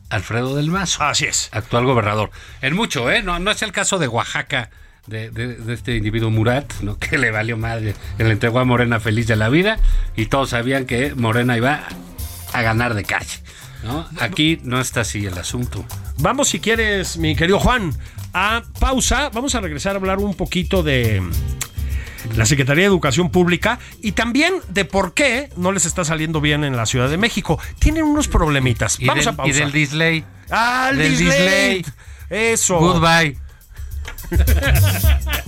[0.10, 1.50] Alfredo del Mazo, Así es.
[1.52, 2.32] actual gobernador.
[2.62, 3.22] En mucho, ¿eh?
[3.24, 4.70] No, no es el caso de Oaxaca.
[5.08, 6.98] De, de- de este individuo Murat, ¿no?
[7.00, 9.78] que le valió madre, que le entregó a Morena feliz de la vida
[10.18, 11.88] y todos sabían que Morena iba
[12.52, 13.40] a ganar de calle.
[13.84, 14.06] ¿no?
[14.20, 15.86] Aquí no está así el asunto.
[16.18, 17.94] Vamos, si quieres, mi querido Juan,
[18.34, 19.30] a pausa.
[19.30, 21.22] Vamos a regresar a hablar un poquito de
[22.38, 26.64] la Secretaría de Educación Pública y también de por qué no les está saliendo bien
[26.64, 27.60] en la Ciudad de México.
[27.80, 29.00] Tienen unos problemitas.
[29.00, 29.50] Y, Vamos del, a pausa.
[29.50, 30.24] y del disley.
[30.50, 31.86] ¡Ah, el del.
[32.30, 32.78] Eso.
[32.78, 33.38] Goodbye.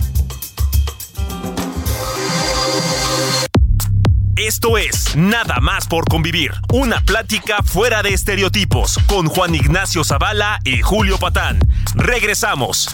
[4.36, 10.58] Esto es Nada más por convivir, una plática fuera de estereotipos con Juan Ignacio Zavala
[10.64, 11.60] y Julio Patán.
[11.94, 12.88] Regresamos.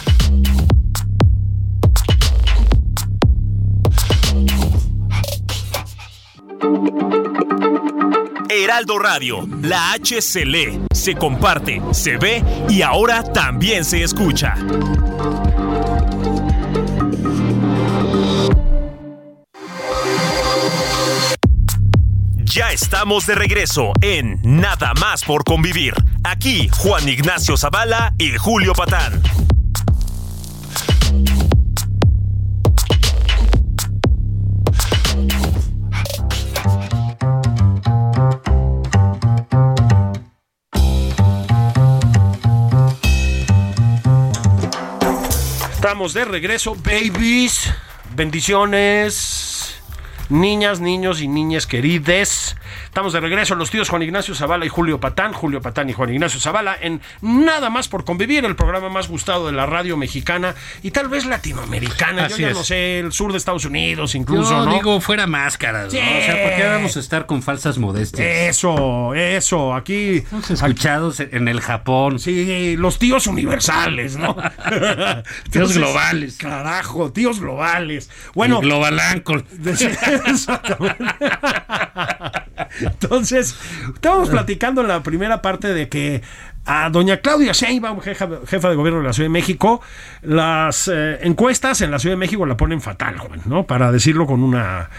[8.49, 14.55] Heraldo Radio, la H se lee, se comparte, se ve y ahora también se escucha.
[22.43, 25.93] Ya estamos de regreso en Nada más por convivir.
[26.23, 29.21] Aquí Juan Ignacio Zavala y Julio Patán.
[45.97, 47.73] De regreso, babies.
[48.15, 49.56] Bendiciones.
[50.29, 52.55] Niñas, niños y niñas querides.
[52.85, 55.31] Estamos de regreso los tíos Juan Ignacio Zavala y Julio Patán.
[55.31, 59.47] Julio Patán y Juan Ignacio Zavala en Nada más por convivir, el programa más gustado
[59.47, 62.25] de la radio mexicana y tal vez latinoamericana.
[62.25, 62.57] Así Yo ya es.
[62.57, 64.73] no sé, el sur de Estados Unidos incluso, Yo ¿no?
[64.73, 65.99] digo fuera máscaras, Sí.
[65.99, 66.03] ¿no?
[66.19, 68.27] O sea, ¿por qué vamos a estar con falsas modestias?
[68.27, 70.23] Eso, eso, aquí.
[70.49, 72.19] Escuchados en el Japón.
[72.19, 74.35] Sí, los tíos universales, ¿no?
[75.51, 76.37] Tíos globales.
[76.37, 78.09] Carajo, tíos globales.
[78.33, 78.67] Bueno, El
[82.79, 83.57] Entonces,
[83.93, 86.21] estábamos platicando en la primera parte de que
[86.65, 89.81] a doña Claudia Sheinbaum, jefa, jefa de gobierno de la Ciudad de México,
[90.21, 93.65] las eh, encuestas en la Ciudad de México la ponen fatal, Juan, ¿no?
[93.65, 94.89] Para decirlo con una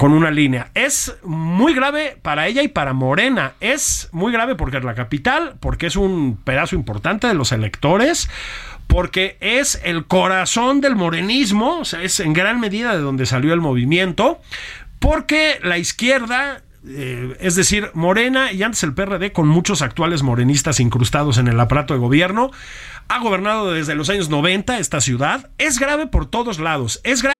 [0.00, 0.70] con una línea.
[0.72, 3.52] Es muy grave para ella y para Morena.
[3.60, 8.30] Es muy grave porque es la capital, porque es un pedazo importante de los electores,
[8.90, 13.54] porque es el corazón del morenismo, o sea, es en gran medida de donde salió
[13.54, 14.40] el movimiento,
[14.98, 20.80] porque la izquierda, eh, es decir, Morena y antes el PRD, con muchos actuales morenistas
[20.80, 22.50] incrustados en el aparato de gobierno,
[23.08, 25.50] ha gobernado desde los años 90 esta ciudad.
[25.58, 27.00] Es grave por todos lados.
[27.04, 27.39] Es grave.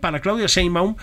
[0.00, 0.96] Para Claudia Sheinbaum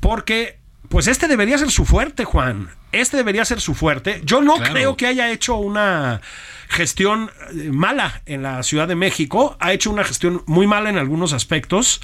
[0.00, 0.58] porque
[0.88, 2.70] pues este debería ser su fuerte, Juan.
[2.92, 4.22] Este debería ser su fuerte.
[4.24, 4.72] Yo no Claro.
[4.72, 6.20] creo que haya hecho una
[6.68, 9.56] gestión eh, mala en la Ciudad de México.
[9.60, 12.00] Ha hecho una gestión muy mala en algunos aspectos,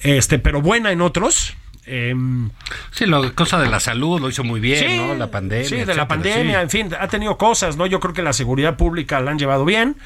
[0.00, 1.54] este, pero buena en otros.
[1.86, 2.50] Em,
[2.90, 5.14] Sí, lo cosa de la salud lo hizo muy bien, Sí, ¿no?
[5.14, 5.64] La pandemia.
[5.68, 6.62] Sí, de etcétera, la pandemia, sí.
[6.80, 7.86] en fin, ha tenido cosas, ¿no?
[7.86, 9.96] Yo creo que la seguridad pública la han llevado bien.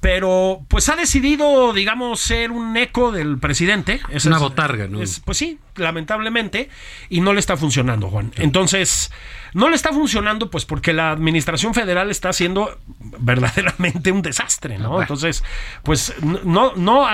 [0.00, 4.00] Pero pues ha decidido, digamos, ser un eco del presidente.
[4.10, 5.02] Esa Una es- botarga, ¿no?
[5.02, 6.68] es- pues sí, lamentablemente.
[7.08, 8.32] Y no le está funcionando, Juan.
[8.36, 9.10] Entonces,
[9.54, 12.78] no le está funcionando pues porque la administración federal está haciendo
[13.18, 15.00] verdaderamente un desastre, ¿no?
[15.00, 15.42] Entonces,
[15.82, 17.06] pues no, no,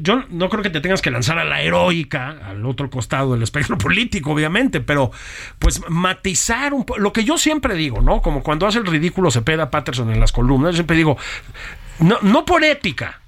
[0.00, 3.42] yo no creo que te tengas que lanzar a la heroica, al otro costado del
[3.42, 5.10] espectro político, obviamente, pero
[5.58, 8.22] pues matizar un poco, lo que yo siempre digo, ¿no?
[8.22, 11.16] Como cuando hace el ridículo Cepeda Patterson en las columnas, yo siempre digo,
[11.98, 13.21] no, no por ética,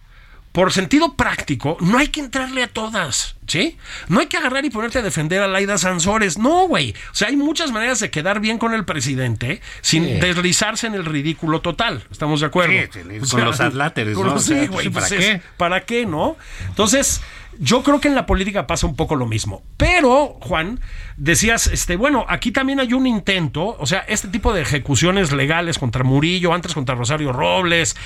[0.54, 3.76] por sentido práctico, no hay que entrarle a todas, ¿sí?
[4.06, 6.92] No hay que agarrar y ponerte a defender a Laida Sansores, no, güey.
[7.10, 10.12] O sea, hay muchas maneras de quedar bien con el presidente sin Sí.
[10.20, 12.04] deslizarse en el ridículo total.
[12.08, 12.72] ¿Estamos de acuerdo?
[12.92, 14.34] Sí, con los atláteres, con ¿no?
[14.34, 15.32] los- O sea, sí, güey, ¿para pues qué?
[15.32, 16.36] es- ¿Para qué, no?
[16.68, 17.20] Entonces,
[17.58, 19.64] yo creo que en la política pasa un poco lo mismo.
[19.76, 20.78] Pero, Juan,
[21.16, 25.80] decías, este, bueno, aquí también hay un intento, o sea, este tipo de ejecuciones legales
[25.80, 27.96] contra Murillo, antes contra Rosario Robles,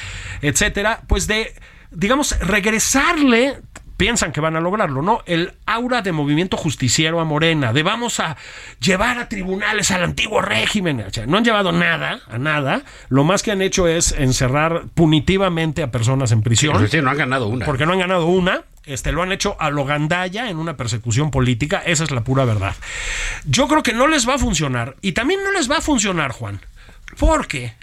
[0.41, 1.55] etcétera, pues de,
[1.91, 3.61] digamos, regresarle.
[3.97, 5.23] Piensan que van a lograrlo, ¿no?
[5.27, 8.37] El aura de movimiento justiciero a Morena, de vamos a
[8.79, 11.01] llevar a tribunales al antiguo régimen.
[11.01, 12.83] O sea, no han llevado nada, a nada.
[13.09, 17.17] Lo más que han hecho es encerrar punitivamente a personas en prisión Sí, no han
[17.17, 17.67] ganado una.
[17.67, 18.63] porque no han ganado una.
[18.87, 21.83] Este, lo han hecho a lo gandalla en una persecución política.
[21.85, 22.77] Esa es la pura verdad.
[23.47, 24.95] Yo creo que no les va a funcionar.
[25.01, 26.61] Y también no les va a funcionar, Juan.
[27.19, 27.75] Porque,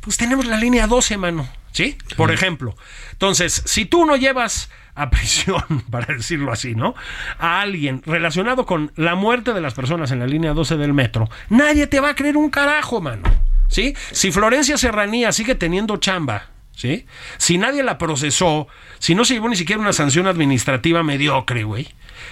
[0.00, 1.48] pues tenemos la línea 12, mano.
[1.76, 1.98] ¿Sí?
[2.16, 2.74] Por ejemplo.
[3.12, 6.94] Entonces, si tú no llevas a prisión, para decirlo así, ¿no?
[7.38, 11.28] A alguien relacionado con la muerte de las personas en la línea 12 del metro,
[11.50, 13.24] nadie te va a creer un carajo, mano.
[13.68, 13.94] ¿Sí?
[14.10, 17.06] Si Florencia Serranía sigue teniendo chamba, ¿sí?
[17.38, 18.68] Si nadie la procesó,
[19.00, 21.88] si no se llevó ni siquiera una sanción administrativa mediocre, güey.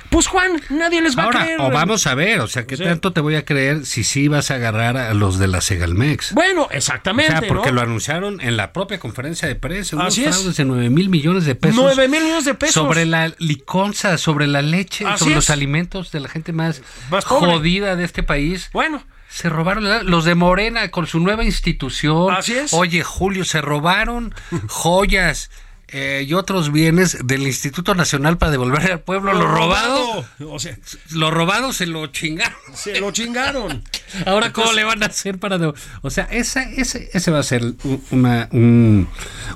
[0.08, 1.60] Pues Juan, nadie les va a Ahora, creer.
[1.60, 4.50] o vamos a ver, o sea, ¿qué tanto te voy a creer si sí vas
[4.50, 6.32] a agarrar a los de la Segalmex?
[6.32, 7.32] Bueno, O exactamente.
[7.32, 7.74] sea, porque ¿no?
[7.76, 10.34] lo anunciaron en la propia conferencia de prensa, unos Así es.
[10.36, 11.76] fraudes de 9 mil millones de pesos.
[11.76, 12.74] 9 mil millones de pesos.
[12.74, 15.36] Sobre la liconza, sobre la leche, Así sobre es.
[15.36, 16.80] los alimentos de la gente más,
[17.10, 18.70] Más jodida de este país.
[18.72, 19.04] Bueno,
[19.34, 22.32] Se robaron la- los de Morena con su nueva institución.
[22.32, 22.72] Así es.
[22.72, 24.32] Oye, Julio, se robaron
[24.68, 25.50] joyas
[25.88, 30.24] eh, y otros bienes del Instituto Nacional para devolverle al pueblo lo, robado.
[30.48, 30.76] O sea,
[31.10, 32.56] Lo robado se lo chingaron.
[32.74, 33.82] se lo chingaron.
[34.26, 35.58] Ahora, ¿cómo le van a hacer para.?
[36.02, 39.08] O sea, esa, ese, ese va a ser un, una- un,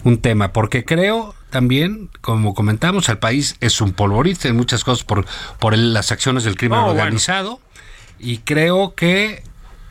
[0.05, 5.05] un tema, porque creo también, como comentamos, el país es un polvorito en muchas cosas
[5.05, 5.25] por,
[5.61, 7.01] por el- las acciones del crimen Oh, bueno.
[7.01, 7.61] organizado,
[8.19, 9.43] y creo que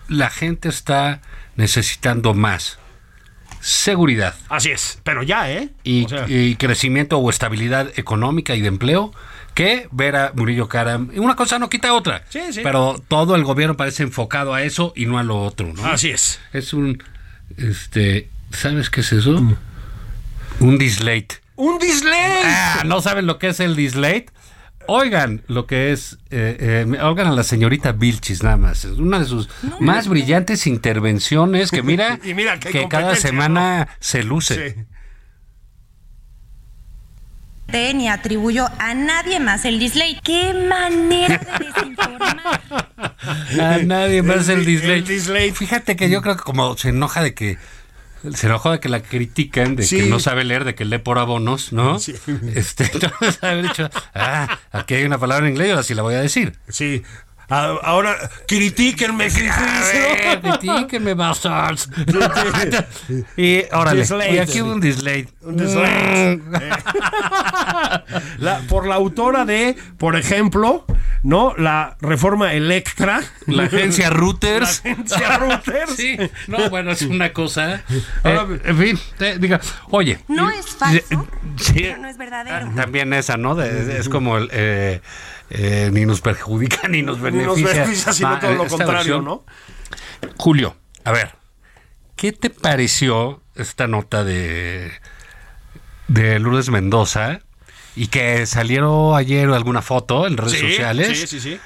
[0.07, 1.21] la gente está
[1.55, 2.79] necesitando más
[3.59, 5.69] seguridad Así es, pero ya, ¿eh?
[5.83, 9.11] y, O sea, y crecimiento o estabilidad económica y de empleo
[9.57, 11.09] que ver a Murillo Karam.
[11.11, 12.23] Y Una cosa no quita otra.
[12.29, 12.59] Sí, sí.
[12.61, 15.83] Pero todo el gobierno parece enfocado a eso y no a lo otro, ¿no?
[15.83, 16.39] así es.
[16.53, 17.01] Es un,
[17.57, 19.31] este, ¿sabes qué es eso?
[19.31, 19.55] Mm.
[20.59, 21.39] Un dislate.
[21.55, 22.43] ¡Un dislate!
[22.45, 24.27] Ah, ¿no saben lo que es el dislate?
[24.87, 28.85] Oigan lo que es, eh, eh, oigan a la señorita Vilchis nada más.
[28.85, 33.87] Es una de sus más brillantes intervenciones que mira, Y mira qué que cada semana
[33.99, 34.85] se luce.
[37.71, 37.93] Sí.
[37.93, 40.19] ni atribuyó a nadie más el dislate.
[40.23, 42.37] ¡Qué manera de desinformar!
[43.59, 45.53] A nadie más el El-.
[45.53, 47.57] Fíjate que yo creo que como se enoja de que
[48.33, 49.97] se enojó de que la critican, de Sí.
[49.97, 51.99] que no sabe leer, de que lee por abonos, ¿no?
[51.99, 52.13] Sí.
[52.55, 56.15] Este, entonces haber dicho, ah, aquí hay una palabra en inglés, ahora sí la voy
[56.15, 56.53] a decir.
[56.69, 57.03] Sí.
[57.49, 60.39] Ahora, critíquenme, Eh.
[60.41, 61.89] Critíquenme, bastards.
[63.37, 64.33] y órale, Dislate.
[64.33, 65.29] y aquí hubo un dislate.
[65.41, 66.41] Un dislate.
[68.39, 70.85] La- por la autora de, por ejemplo,
[71.23, 71.53] ¿no?
[71.57, 73.21] La reforma Electra.
[73.45, 74.81] La agencia Reuters.
[74.83, 75.91] La agencia Reuters.
[75.97, 77.81] Sí, no, bueno, es una cosa.
[78.23, 80.19] Ahora, Eh, en fin, te- diga, oye.
[80.27, 82.69] No es falso, sí, pero no es verdadero.
[82.75, 83.55] También esa, ¿no?
[83.55, 85.01] De- es como el, eh,
[85.49, 87.47] eh, ni nos perjudica ni nos Ni beneficia.
[87.63, 89.25] nos beneficia, sino todo lo esta contrario, versión.
[89.25, 89.45] ¿no?
[90.37, 91.35] Julio, a ver,
[92.15, 94.91] ¿qué te pareció esta nota de,
[96.07, 97.39] de Lourdes Mendoza?
[97.95, 101.19] Y que salió ayer alguna foto en redes Sí, sociales.
[101.19, 101.59] sí, sí, sí.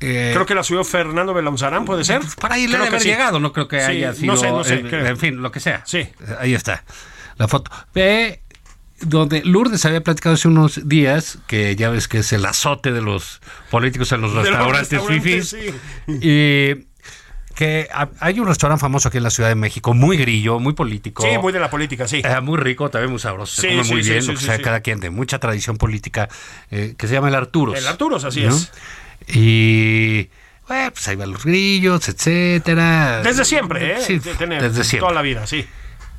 [0.00, 2.20] Eh, Creo que la subió Fernando Belamzarán, ¿puede ser?
[2.40, 3.08] Para ahí le debe que haber sí.
[3.08, 4.36] llegado, no creo que Sí, haya no sido.
[4.36, 5.06] sé, no sé, eh, creo.
[5.06, 5.82] en fin, lo que sea.
[5.86, 6.06] Sí.
[6.40, 6.84] Ahí está.
[7.38, 7.70] La foto.
[7.94, 8.42] Eh,
[9.02, 13.00] donde Lourdes había platicado hace unos días, que ya ves que es el azote de
[13.02, 15.74] los políticos en los De los restaurantes, fifís, sí.
[16.08, 16.86] y
[17.54, 20.72] que ha- hay un restaurante famoso aquí en la Ciudad de México, muy grillo, muy
[20.72, 21.22] político.
[21.22, 22.22] Sí, muy de la política, sí.
[22.24, 24.80] Eh, muy rico, también muy sabroso, se come sí, muy bien, lo que sea cada
[24.80, 26.28] quien, de mucha tradición política,
[26.70, 27.76] eh, que se llama el Arturos.
[27.78, 28.54] El Arturos, así ¿no?
[28.56, 28.72] es.
[29.28, 30.30] Y
[30.66, 33.20] bueno, pues ahí van los grillos, etcétera.
[33.22, 33.98] Desde siempre, ¿eh?
[33.98, 34.98] Desde siempre.
[35.00, 35.66] Toda la vida, sí.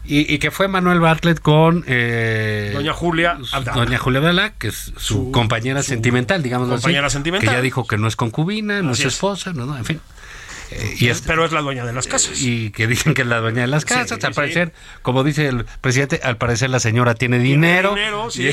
[0.06, 3.86] Y, y que fue Manuel Bartlett con eh, Doña Julia Abdala.
[3.86, 7.50] Doña Julia Abdala, que es su, Su- compañera su sentimental, digamos compañera así, sentimental.
[7.50, 9.06] Que ya dijo que no es concubina, no es.
[9.06, 10.02] esposa, no, no, en fin.
[10.76, 12.42] Eh, y, es- Pero es la dueña de las casas.
[12.42, 14.24] y que dicen que es la dueña de las Sí, casas.
[14.24, 14.36] al sí.
[14.36, 17.96] parecer, como dice el presidente, al parecer la señora tiene dinero.
[17.96, 18.50] Dinero, sí.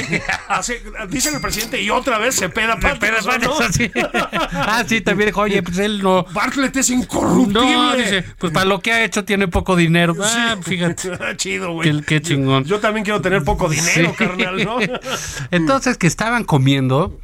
[0.48, 2.78] Hace- dice el presidente y otra vez se peda
[3.18, 3.58] es ¿no?
[4.52, 6.24] ah, sí, también dijo, oye, pues él no.
[6.32, 7.62] Bartlett es incorruptible.
[7.72, 10.14] No, dice, pues para lo que ha hecho tiene poco dinero.
[10.22, 11.10] Ah, fíjate.
[11.36, 11.90] Chido, güey.
[12.00, 12.64] Qué, qué chingón.
[12.64, 14.78] Yo también quiero tener poco dinero, carnal, ¿no?
[15.50, 17.18] Entonces, que estaban comiendo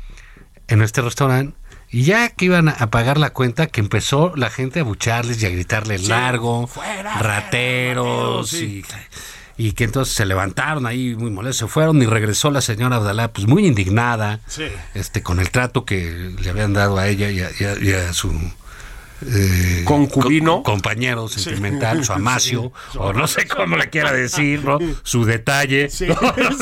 [0.69, 1.57] en este restaurante
[1.91, 5.47] y ya que iban a- pagar la cuenta, que empezó la gente a bucharles y
[5.47, 8.85] a gritarle largo, Fuera, rateros, fuera, y,
[9.69, 13.29] y que entonces se levantaron ahí muy molestos, se fueron y regresó la señora Abdalá,
[13.33, 14.65] pues muy indignada, Sí.
[14.95, 17.93] este, con el trato que le habían dado a ella y a, y a- y
[17.93, 18.33] a su
[19.27, 20.57] eh, Concubino.
[20.63, 24.79] co- compañero sentimental, su amacio, o no sé cómo le quiera decir, ¿no?
[25.03, 25.89] Su detalle.
[25.91, 26.17] Sí, ¿no?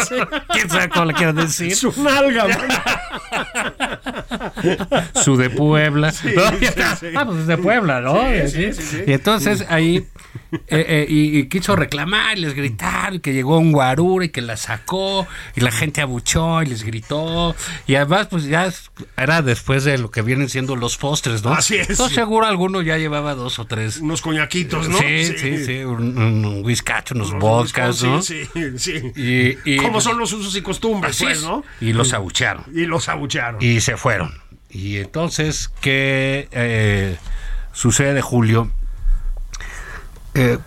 [0.05, 0.15] sí.
[0.53, 1.75] ¿Quién sabe cómo le quiera decir?
[1.75, 2.47] Su nalga,
[5.23, 6.13] su de Puebla.
[6.35, 6.43] ¿no?
[7.17, 8.15] Ah, pues es de Puebla, ¿no?
[8.35, 10.07] Y entonces ahí
[10.53, 14.29] eh, eh, y, y quiso reclamar y les gritar y que llegó un guarura y
[14.29, 17.55] que la sacó y la gente abuchó y les gritó
[17.87, 18.73] y además pues ya
[19.17, 21.53] era después de lo que vienen siendo los postres, ¿no?
[21.53, 21.91] Así es.
[21.91, 23.99] Entonces seguro alguno ya llevaba dos o tres.
[23.99, 24.99] Unos coñaquitos, ¿no?
[24.99, 26.45] Sí, sí, sí, un, un,
[27.15, 28.23] unos vodkas, ¿no?
[28.23, 28.45] sí,
[28.77, 29.13] sí.
[29.17, 31.45] Y, y- ¿Cómo son los usos y costumbres, pues, es.
[31.45, 31.65] no?
[31.81, 32.65] Y los abuchearon.
[32.75, 33.61] Y los abuchearon.
[33.63, 34.41] Y se fueron.
[34.71, 37.17] Y entonces, ¿qué eh,
[37.73, 38.71] sucede, Julio?
[40.35, 40.59] Eh,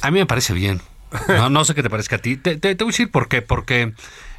[0.00, 0.80] a mí me parece bien.
[1.28, 2.36] No, no sé qué te parezca a ti.
[2.36, 3.42] Te, te- te voy a decir por qué.
[3.42, 3.92] Porque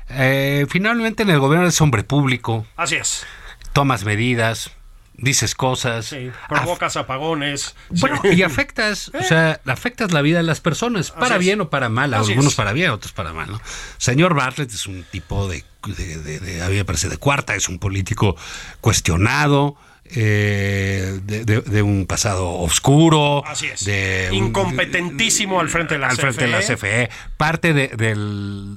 [0.10, 3.26] eh, finalmente en el gobierno eres hombre público, Así es.
[3.74, 4.72] tomas medidas,
[5.16, 6.06] dices cosas.
[6.08, 6.32] Sí.
[6.50, 7.76] Provocas apagones.
[7.90, 8.30] Bueno, Sí.
[8.30, 12.14] y afectas, o sea, afectas la vida de las personas, para bien o para mal,
[12.14, 12.58] Así algunos es.
[12.58, 13.62] para bien, otros para mal, ¿no?
[13.98, 17.56] Señor Bartlett es un tipo de, de, de- de- a mí me parece de cuarta,
[17.56, 18.36] es un político
[18.82, 23.86] cuestionado, eh, de, de- de un pasado oscuro, Así es.
[23.86, 26.76] de un- Incompetentísimo al frente de la al frente de la CFE.
[26.76, 27.90] CFE, parte de,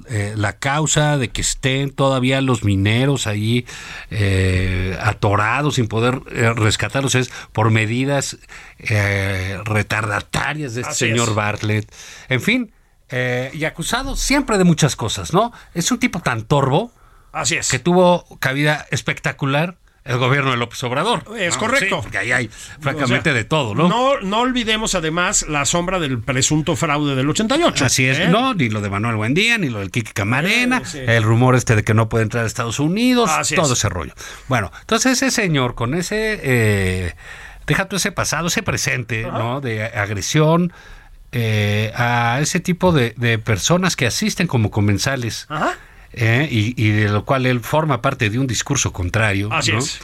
[0.09, 3.65] eh, la causa de que estén todavía los mineros ahí
[4.09, 8.37] eh, atorados sin poder eh, rescatarlos es por medidas
[8.79, 11.35] eh, retardatarias de este Así señor es.
[11.35, 11.91] Bartlett.
[12.29, 12.71] En fin,
[13.53, 15.51] y acusado siempre de muchas cosas, ¿no?
[15.73, 16.91] Es un tipo tan torbo
[17.31, 17.69] Así es.
[17.69, 19.77] que tuvo cabida espectacular
[20.07, 21.23] el gobierno de López Obrador.
[21.37, 21.59] Es ¿no?
[21.59, 21.95] correcto.
[21.97, 23.87] Sí, porque ahí hay francamente O sea, de todo, ¿no?
[23.89, 27.85] No, no olvidemos además la sombra del presunto fraude del 88.
[27.85, 28.27] Así es, ¿eh?
[28.29, 30.99] no, ni lo de Manuel Buendía, ni lo del Kiki Camarena, Eh, sí.
[31.05, 33.79] el rumor este de que no puede entrar a Estados Unidos, Así todo es.
[33.79, 34.13] ese rollo.
[34.47, 37.15] Bueno, entonces ese señor con ese, eh,
[37.65, 39.61] deja todo ese pasado, ese presente, ¿no?
[39.61, 40.71] De agresión
[41.33, 45.45] eh, a ese tipo de, de personas que asisten como comensales.
[45.49, 45.73] Ajá.
[46.19, 49.49] Eh, y, y de lo cual él forma parte de un discurso contrario.
[49.53, 49.79] Así ¿no?
[49.79, 49.99] es.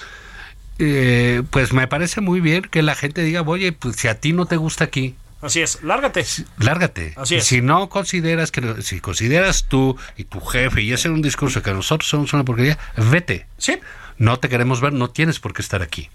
[0.79, 4.33] Eh, pues me parece muy bien que la gente diga, oye, pues si a ti
[4.33, 5.83] no te gusta aquí, Así es.
[5.83, 6.25] Lárgate.
[6.57, 7.13] lárgate.
[7.17, 7.43] Así es.
[7.45, 11.73] Si no consideras que, si consideras tú y tu jefe y hacer un discurso que
[11.73, 13.45] nosotros somos una porquería, vete.
[13.57, 13.77] Sí.
[14.17, 16.09] No te queremos ver, no tienes por qué estar aquí.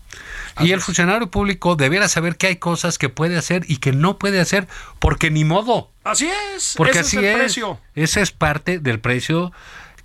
[0.61, 4.17] y el funcionario público debiera saber que hay cosas que puede hacer y que no
[4.19, 4.67] puede hacer
[4.99, 5.91] porque ni modo.
[6.05, 6.73] Así es.
[6.79, 7.37] Porque Ese así es el es.
[7.37, 7.81] precio.
[7.95, 9.53] Ese es parte del precio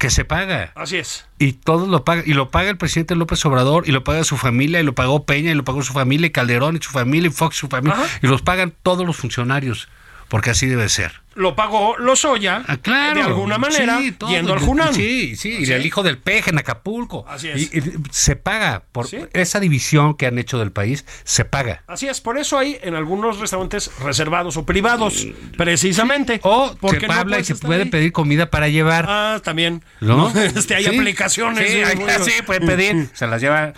[0.03, 0.73] que se paga.
[0.75, 1.25] Así es.
[1.39, 4.35] Y todos lo pagan, y lo paga el presidente López Obrador, y lo paga su
[4.35, 7.29] familia, y lo pagó Peña, y lo pagó su familia, y Calderón, y su familia,
[7.29, 8.19] y Fox, y su familia, Ajá.
[8.21, 9.87] y los pagan todos los funcionarios,
[10.27, 11.21] porque así debe ser.
[11.36, 12.63] Lo pagó Lozoya.
[12.67, 13.15] Ah, claro.
[13.15, 13.98] De alguna manera.
[14.00, 14.30] Sí, todo.
[14.30, 14.93] yendo al Junam.
[14.93, 17.26] Sí, sí, y el hijo del peje en Acapulco.
[17.28, 17.74] Así es.
[17.74, 19.17] Y, y se paga por Sí.
[19.34, 21.84] esa división que han hecho del país, se paga.
[21.88, 26.39] Así es, por eso hay en algunos restaurantes reservados o privados, precisamente.
[26.43, 27.89] O porque se no habla y se puede ahí.
[27.89, 29.06] pedir comida para llevar.
[29.08, 29.84] Ah, también.
[30.00, 30.32] ¿No?
[30.43, 31.69] Este, hay aplicaciones.
[31.72, 33.10] Sí, hay- puede pedir.
[33.13, 33.74] Se las lleva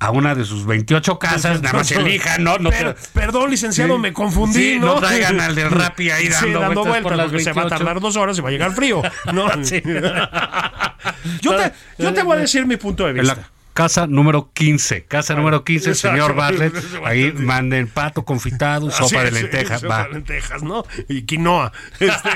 [0.00, 2.58] a una de sus 28 casas, nada más elija, ¿no?
[2.58, 4.00] no te- perdón, licenciado, Sí.
[4.00, 4.86] me confundí, Sí, ¿no?
[4.94, 7.68] no traigan al del Rappi ahí Sí, dando vueltas porque se va a 28.
[7.68, 9.02] tardar dos horas y va a llegar frío.
[9.32, 9.48] ¿no?
[9.64, 9.82] Sí.
[11.40, 13.48] yo, te, yo te voy a decir mi punto de La- vista.
[13.72, 15.04] casa número 15.
[15.04, 16.16] Casa número 15, Exacto.
[16.16, 16.74] señor Bartlett.
[17.04, 19.80] Ahí manden pato confitado, sopa de lentejas.
[19.80, 20.04] sopa Va.
[20.04, 20.84] de lentejas, ¿no?
[21.08, 21.72] Y quinoa.
[21.98, 22.30] Este,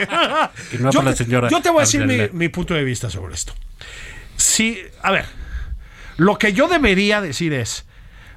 [0.71, 3.35] Quinoa yo, para la señora yo te voy a decir mi punto de vista sobre
[3.35, 3.53] esto.
[4.37, 5.27] Sí, a ver,
[6.19, 7.87] lo que yo debería decir es,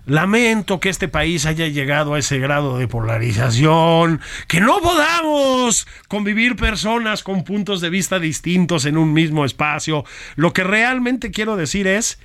[0.06, 6.56] lamento que este país haya llegado a ese grado de polarización, que no podamos convivir
[6.56, 10.06] personas con puntos de vista distintos en un mismo espacio.
[10.36, 12.20] Lo que realmente quiero decir es...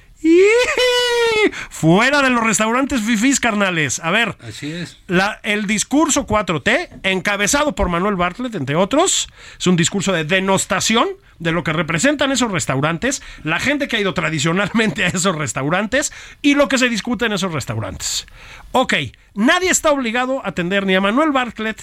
[1.70, 4.00] Fuera de los restaurantes fifís, carnales.
[4.00, 4.98] A ver, Así es.
[5.06, 11.06] la- el discurso 4T, encabezado por Manuel Bartlett, entre otros, es un discurso de denostación
[11.38, 16.12] de lo que representan esos restaurantes, la gente que ha ido tradicionalmente a esos restaurantes
[16.42, 18.26] y lo que se discute en esos restaurantes.
[18.72, 18.94] Ok,
[19.34, 21.80] nadie está obligado a atender ni a Manuel Bartlett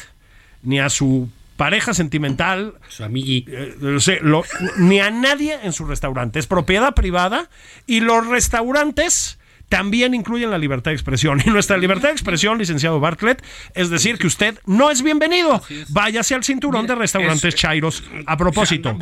[0.63, 3.45] ni a su pareja sentimental, Su amigui.
[3.47, 4.43] eh, no sé, lo-
[4.77, 6.39] ni a nadie en su restaurante.
[6.39, 7.49] Es propiedad privada
[7.85, 9.37] y los restaurantes
[9.73, 11.41] también incluyen la libertad de expresión.
[11.45, 13.43] Y nuestra libertad de expresión, licenciado Bartlett,
[13.73, 15.63] es decir que usted no es bienvenido.
[15.89, 18.03] Váyase al cinturón de restaurantes es- Chairos.
[18.27, 18.95] A propósito,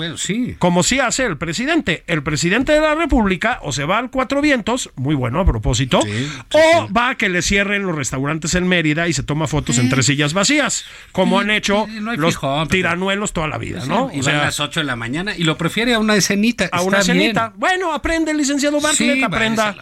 [0.59, 2.03] como sí hace el presidente.
[2.07, 5.99] El presidente de la República o se va al Cuatro Vientos, muy bueno a propósito,
[6.53, 9.89] o va a que le cierren los restaurantes en Mérida y se toma fotos en
[9.89, 14.09] tres sillas vacías, como han hecho los tiranuelos toda la vida, ¿no?
[14.13, 16.15] Y O va a sea, las 8 de la mañana y lo prefiere a una
[16.15, 16.69] escenita.
[16.71, 17.23] a una Está bien.
[17.25, 17.53] cenita.
[17.57, 19.75] Bueno, aprende, licenciado Bartlett, aprenda.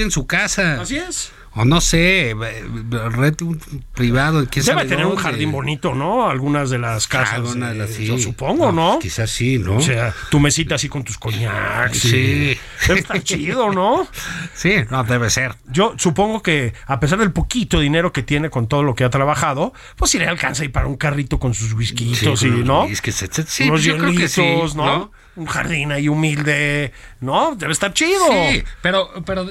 [0.00, 0.80] En su casa.
[0.80, 1.32] Así es.
[1.54, 3.60] O no sé, un
[3.94, 4.46] privado.
[4.50, 6.28] ¿quién Debe sabe tener un jardín bonito, ¿no?
[6.28, 7.54] Algunas de las casas.
[7.54, 8.06] De eh, las- sí.
[8.06, 8.98] Yo supongo, ¿no?
[9.00, 9.76] Quizás sí, ¿no?
[9.76, 11.98] O sea, tu mesita así con tus coñacs.
[11.98, 12.56] Sí.
[12.86, 14.06] Debe estar chido, ¿no?
[14.54, 15.56] sí, no, debe ser.
[15.66, 19.10] Yo supongo que a pesar del poquito dinero que tiene con todo lo que ha
[19.10, 22.80] trabajado, pues sí le alcanza ahí para un carrito con sus whiskitos Sí, y, ¿no?
[22.82, 23.16] unos whiskies.
[23.48, 24.86] Sí, Unos pues yo creo que sí, hielitos, ¿no?
[24.86, 25.12] ¿no?
[25.34, 27.54] Un jardín ahí humilde, ¿no?
[27.56, 28.26] Debe estar chido.
[28.30, 29.48] Sí, pero, pero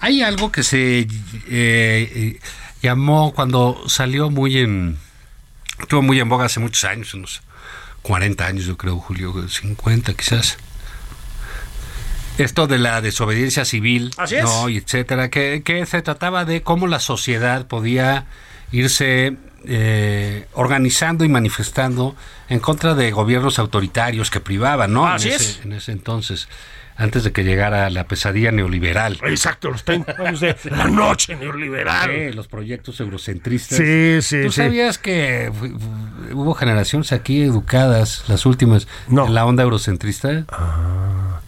[0.00, 1.06] hay algo que se
[1.48, 2.38] eh,
[2.82, 4.98] llamó cuando salió muy en.
[5.80, 7.42] Estuvo muy en boga hace muchos años, unos
[8.02, 10.56] 40 años, yo creo, Julio, 50 quizás.
[12.36, 14.44] Esto de la desobediencia civil, Así es.
[14.44, 14.68] ¿no?
[14.68, 18.26] y etcétera, que, que se trataba de cómo la sociedad podía
[18.70, 22.14] irse eh, organizando y manifestando
[22.48, 25.06] en contra de gobiernos autoritarios que privaban, ¿no?
[25.06, 25.40] Así en, es.
[25.42, 26.48] ese, en ese entonces,
[26.98, 29.18] antes de que llegara la pesadilla neoliberal.
[29.22, 32.10] Exacto, los 30 años de la noche neoliberal.
[32.10, 33.78] Sí, los proyectos eurocentristas.
[33.78, 34.56] Sí, sí, ¿Tú sí.
[34.62, 35.50] sabías que
[36.32, 39.26] hubo generaciones aquí educadas, las últimas, No.
[39.26, 40.44] en la onda eurocentrista?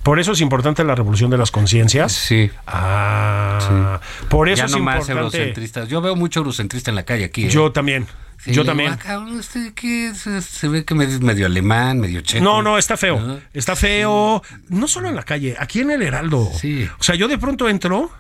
[0.05, 2.13] Por eso es importante la revolución de las conciencias.
[2.13, 2.51] Sí.
[2.67, 5.89] Ah, por eso ya es no más eurocentristas.
[5.89, 7.47] Yo veo mucho eurocentrista en la calle aquí.
[7.47, 7.51] ¿eh?
[7.51, 8.07] Yo también.
[8.45, 8.93] Sí, yo también.
[8.93, 10.13] "Ah, cabrón, este, ¿qué?
[10.15, 12.43] Se, se ve que medio, medio alemán, medio checo.
[12.43, 13.41] No, no, está feo.
[13.53, 14.43] Está feo.
[14.69, 16.51] No solo en la calle, aquí en el Heraldo.
[16.59, 16.89] Sí.
[16.99, 18.11] O sea, yo de pronto entro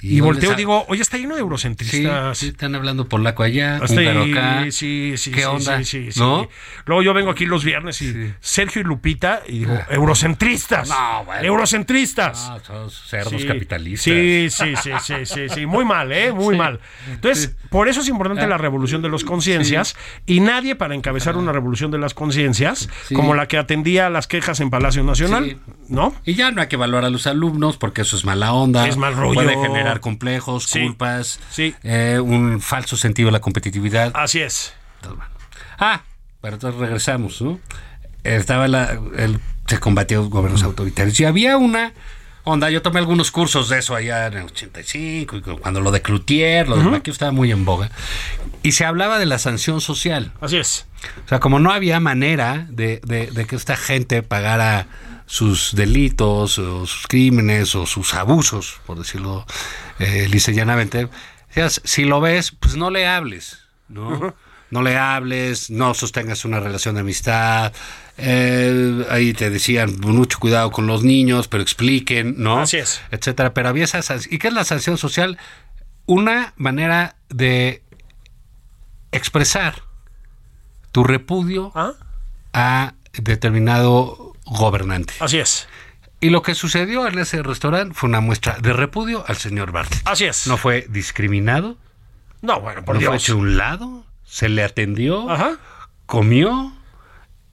[0.00, 2.36] y, Y volteo y digo, oye, está lleno de eurocentristas.
[2.38, 4.62] sí, están hablando polaco allá, húngaro acá.
[4.70, 5.78] sí, sí, ¿Qué sí, onda?
[5.78, 6.20] sí, sí, sí.
[6.20, 6.48] ¿No?
[6.86, 8.32] Luego yo vengo aquí los viernes y.
[8.40, 10.88] Sergio y Lupita y digo, eurocentristas.
[10.88, 11.42] No, bueno.
[11.42, 12.48] Eurocentristas.
[12.50, 14.04] Ah, son cerdos capitalistas.
[14.04, 15.66] Sí, sí, sí, sí, sí, sí.
[15.66, 16.32] Muy mal, ¿eh?
[16.32, 16.80] Muy mal.
[17.10, 18.46] Entonces, por eso es importante Ah.
[18.48, 19.96] la revolución de las conciencias
[20.26, 24.26] y nadie para encabezar una revolución de las conciencias como la que atendía a las
[24.26, 25.58] quejas en Palacio Nacional.
[25.88, 26.14] ¿no?
[26.24, 28.86] Y ya no hay que evaluar a los alumnos porque eso es mala onda.
[28.86, 29.34] Es mal rollo.
[29.34, 30.80] Puede generar complejos, Sí.
[30.80, 31.74] culpas, Sí.
[31.82, 34.12] eh, un falso sentido de la competitividad.
[34.14, 34.72] Así es.
[35.78, 36.02] Ah,
[36.40, 37.58] pero entonces regresamos, ¿no?
[38.24, 41.92] Estaba la, el, se combatió gobiernos autoritarios y había una
[42.44, 42.70] onda.
[42.70, 46.68] Yo tomé algunos cursos de eso allá en el 85, y cuando lo de Cloutier,
[46.68, 47.90] lo de Maquio estaba muy en boga.
[48.62, 50.32] Y se hablaba de la sanción social.
[50.40, 50.86] Así es.
[51.24, 54.86] O sea, como no había manera de, de- de que esta gente pagara
[55.28, 59.44] sus delitos o sus crímenes o sus abusos, por decirlo
[59.98, 61.08] eh, lisa y llanamente,
[61.48, 63.58] decías, si lo ves, pues no le hables,
[63.88, 64.34] ¿no?
[64.70, 67.72] No le hables, no sostengas una relación de amistad.
[68.16, 72.60] eh, ahí te decían mucho cuidado con los niños, pero expliquen, ¿no?
[72.60, 73.00] Así es.
[73.10, 73.54] Etcétera.
[73.54, 74.34] Pero había esa sanción.
[74.34, 75.38] ¿Y qué es la sanción social?
[76.06, 77.82] Una manera de
[79.12, 79.82] expresar
[80.92, 81.92] tu repudio ¿Ah?
[82.52, 85.14] a determinado gobernante.
[85.20, 85.68] Así es.
[86.20, 90.02] Y lo que sucedió en ese restaurante fue una muestra de repudio al señor Bartlett.
[90.06, 90.46] Así es.
[90.48, 91.76] No fue discriminado,
[92.42, 93.22] No, bueno, por no fue Dios.
[93.22, 95.56] hecho a un lado, se le atendió, Ajá.
[96.06, 96.72] comió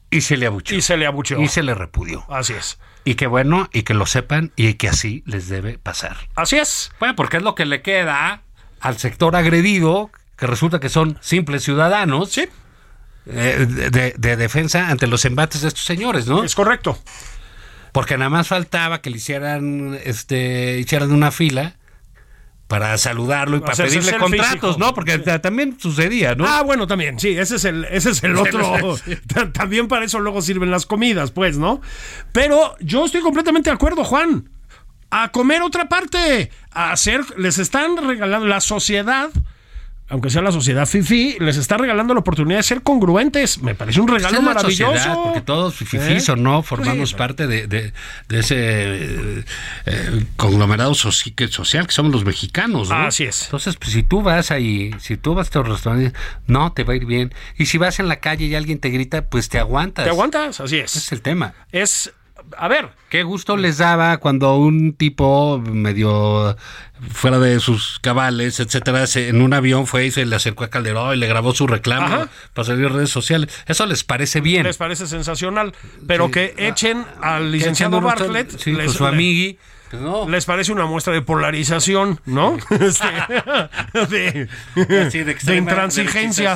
[0.09, 0.77] y se le abucheó.
[0.77, 1.39] Y se le abucheó.
[1.41, 2.25] Y se le repudió.
[2.29, 2.79] Así es.
[3.03, 6.17] Y que bueno, y que lo sepan y que así les debe pasar.
[6.35, 6.91] Así es.
[6.99, 8.41] Bueno, porque es lo que le queda
[8.79, 12.31] al sector agredido, que resulta que son simples ciudadanos.
[12.31, 12.47] Sí.
[13.27, 16.43] Eh, de, de defensa ante los embates de estos señores, ¿no?
[16.43, 16.97] Es correcto.
[17.91, 21.75] Porque nada más faltaba que le hicieran, este, hicieran una fila
[22.67, 24.77] para saludarlo y para Hacerse pedirle contratos.
[24.79, 24.93] ¿no?
[24.93, 26.45] Porque ta- también sucedía, ¿no?
[26.47, 28.97] Ah, bueno, también, sí, ese es el, ese es el otro.
[29.33, 31.79] Ta- También para eso luego sirven las comidas, pues, ¿no?
[32.31, 34.49] Pero yo estoy completamente de acuerdo, Juan.
[35.11, 39.29] A comer otra parte, a hacer, les están regalando la sociedad,
[40.07, 43.61] aunque sea la sociedad fifi, les está regalando la oportunidad de ser congruentes.
[43.63, 44.93] Me parece un regalo Esa es la maravilloso.
[44.93, 46.31] sociedad, porque todos, fifís ¿Eh?
[46.31, 47.15] o no, formamos Pues sí.
[47.15, 47.93] parte de, de-
[48.29, 49.43] de ese eh,
[49.87, 52.95] eh, conglomerado soci- social que somos los mexicanos, ¿no?
[52.95, 53.45] Así es.
[53.45, 56.13] Entonces, pues, si tú vas ahí, si tú vas a estos restaurantes,
[56.47, 57.33] no, te va a ir bien.
[57.57, 60.05] Y si vas en la calle y alguien te grita, pues te aguantas.
[60.05, 60.59] ¿Te aguantas?
[60.59, 61.11] Así Ese es es.
[61.13, 61.53] el tema.
[61.71, 62.11] Es,
[62.57, 66.57] a ver, Qué gusto les daba cuando un tipo medio
[67.11, 70.69] fuera de sus cabales, etcétera, se- en un avión fue y se le acercó a
[70.69, 72.29] Calderón y le grabó su reclamo Ajá.
[72.53, 73.49] para salir en redes sociales.
[73.67, 74.63] Eso les parece bien.
[74.63, 75.73] les parece sensacional,
[76.07, 76.31] pero Sí.
[76.31, 79.59] que echen al licenciado Bartlett, sí, su amigui.
[79.91, 80.27] Pues no.
[80.27, 82.57] les parece una muestra de polarización, ¿no?
[82.71, 83.05] Este,
[84.09, 84.49] de,
[85.45, 86.55] de intransigencia.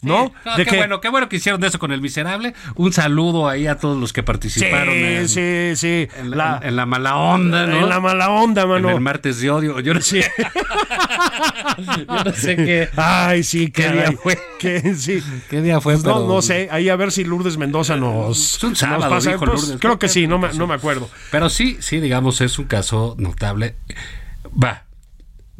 [0.00, 0.26] ¿No?
[0.26, 0.32] Sí.
[0.44, 2.54] No, de qué que- bueno, qué bueno que hicieron eso con el miserable.
[2.76, 6.08] Un saludo ahí a todos los que participaron en, Sí, sí, sí.
[6.20, 7.78] en la, en la mala onda, ¿no?
[7.80, 8.90] en la mala onda, En mano.
[8.90, 9.80] el martes de odio.
[9.80, 10.20] Yo no sé.
[12.08, 12.88] Yo no sé qué.
[12.96, 13.98] Ay, sí, ¿Qué caray.
[14.10, 14.38] día fue?
[14.96, 15.22] Sí.
[15.50, 15.94] ¿Qué día fue?
[15.94, 16.68] Pues no, Pero- no sé.
[16.70, 18.56] Ahí a ver si Lourdes Mendoza nos.
[18.56, 19.30] Es un nos sábado, pasa.
[19.32, 19.80] dijo Pues, Lourdes.
[19.80, 21.08] creo que sí, no me, no me acuerdo.
[21.30, 23.76] Pero sí, sí, digamos, es un caso notable.
[24.62, 24.84] Va.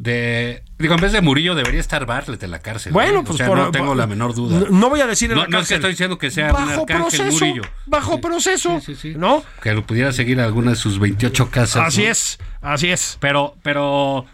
[0.01, 2.93] De, digo, en vez de Murillo debería estar Bartlett en la cárcel.
[2.93, 3.23] Bueno, ¿eh?
[3.25, 4.57] pues o sea, por- no tengo la menor duda.
[4.61, 5.75] No, no voy a decir en No, la no es que cárcel.
[5.75, 7.61] estoy diciendo que sea un bajo arcángel proceso, Murillo.
[7.85, 8.21] Bajo Sí.
[8.21, 9.13] proceso, Sí, sí, sí.
[9.17, 9.43] ¿no?
[9.61, 11.87] Que lo pudiera seguir alguna de sus 28 casas.
[11.87, 12.11] Así ¿no?
[12.11, 13.17] es, así es.
[13.19, 14.25] Pero, pero,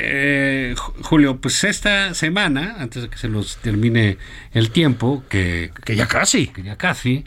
[0.00, 4.18] eh, Ju- Julio, pues esta semana, antes de que se nos termine
[4.52, 6.48] el tiempo, que, Que ya casi.
[6.48, 7.24] que ya casi,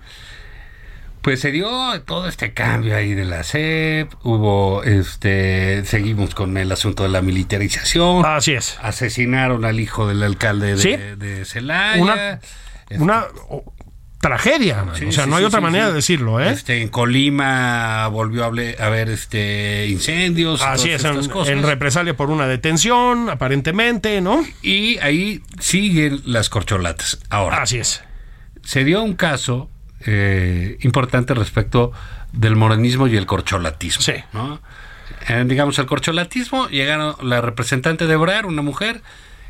[1.28, 1.70] pues se dio
[2.06, 7.22] todo este cambio ahí de la SEP, hubo, este, seguimos con el asunto de la
[7.22, 8.78] militarización, Así es.
[8.82, 10.96] asesinaron al hijo del alcalde de, Sí.
[11.18, 12.02] de Celaya.
[12.02, 12.40] Una-
[12.90, 13.26] este, Una
[14.22, 14.86] tragedia.
[14.94, 16.50] Sí, o sea, sí, no hay sí, otra manera de decirlo, ¿eh?
[16.50, 20.62] Este, en Colima volvió a haber este incendios.
[20.62, 21.50] Así es, en, cosas.
[21.52, 24.46] en represalia por una detención, aparentemente, ¿no?
[24.62, 27.20] Y ahí siguen las corcholatas.
[27.30, 28.02] Ahora, Así es.
[28.64, 29.70] se dio un caso
[30.06, 31.92] eh, importante respecto
[32.32, 34.04] del morenismo y el corcholatismo.
[34.04, 34.14] Sí.
[34.34, 34.60] ¿no?
[35.28, 39.02] Eh, digamos, el corcholatismo, llegaron la representante de Obrar, una mujer,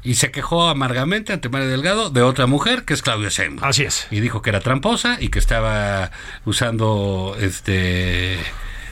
[0.04, 3.68] y se quejó amargamente ante Mario Delgado de otra mujer, que es Claudia Sheinbaum.
[3.68, 4.08] Así es.
[4.10, 6.12] Y dijo que era tramposa y que estaba
[6.45, 8.39] usando este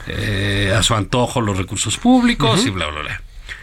[0.08, 3.22] eh, a su antojo los recursos públicos y bla, bla, bla.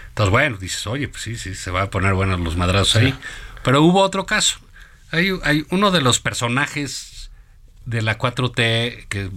[0.09, 3.15] Entonces, bueno, dices, oye, pues sí, sí, se va a poner buenos los madrazos ahí.
[3.63, 4.59] Pero hubo otro caso.
[5.11, 7.12] Hay, hay uno de los personajes
[7.87, 9.31] de la 4T, que,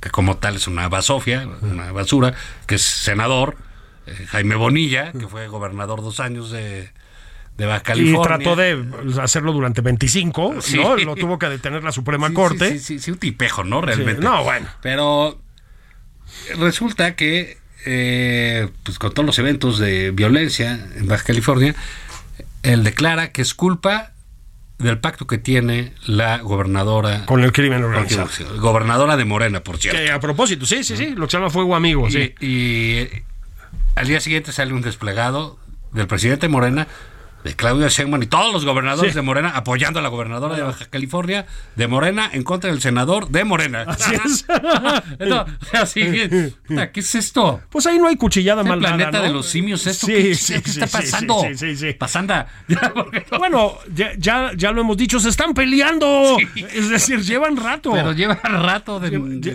[0.00, 2.34] que como tal es una basofia, una basura,
[2.66, 3.56] que es senador,
[4.06, 6.90] eh, Jaime Bonilla, que fue gobernador dos años de,
[7.56, 8.22] de Baja Y California.
[8.38, 8.84] trató de
[9.22, 10.76] hacerlo durante 25, Sí.
[10.78, 10.96] ¿no?
[10.96, 12.68] Lo tuvo que detener la Suprema Sí, Corte.
[12.72, 13.80] Sí, sí, sí, sí, un tipejo, ¿no?
[13.82, 14.22] Realmente.
[14.22, 14.66] no, bueno.
[14.82, 15.40] Pero
[16.58, 21.74] resulta que, eh, pues con todos los eventos de violencia en Baja California,
[22.62, 24.12] él declara que es culpa
[24.80, 27.26] del pacto que tiene la gobernadora.
[27.26, 28.28] Con el crimen organizado.
[28.58, 30.00] Gobernadora de Morena, por cierto.
[30.00, 32.34] Que a propósito, sí, sí, sí, lo que se llama fuego amigo, Y, sí.
[32.40, 33.22] y, eh,
[33.94, 35.58] al día siguiente sale un desplegado
[35.92, 36.88] del presidente Morena,
[37.44, 39.16] de Claudia Sheinbaum y todos los gobernadores Sí.
[39.16, 43.28] de Morena apoyando a la gobernadora de Baja California de Morena en contra del senador
[43.30, 43.84] de Morena.
[43.88, 44.46] Así es.
[46.92, 47.60] ¿qué es esto?
[47.70, 49.24] Pues ahí no hay cuchillada ¿Es el maldada, planeta ¿no?
[49.24, 50.06] de los simios esto?
[50.06, 51.40] Sí, ¿Qué, sí, qué está pasando?
[51.42, 51.92] sí, sí, sí.
[51.94, 52.46] Pasanda.
[53.38, 56.36] Bueno, ya, ya, ya lo hemos dicho, se están peleando.
[56.74, 57.92] Es decir, llevan rato.
[57.92, 59.10] Pero lleva rato de,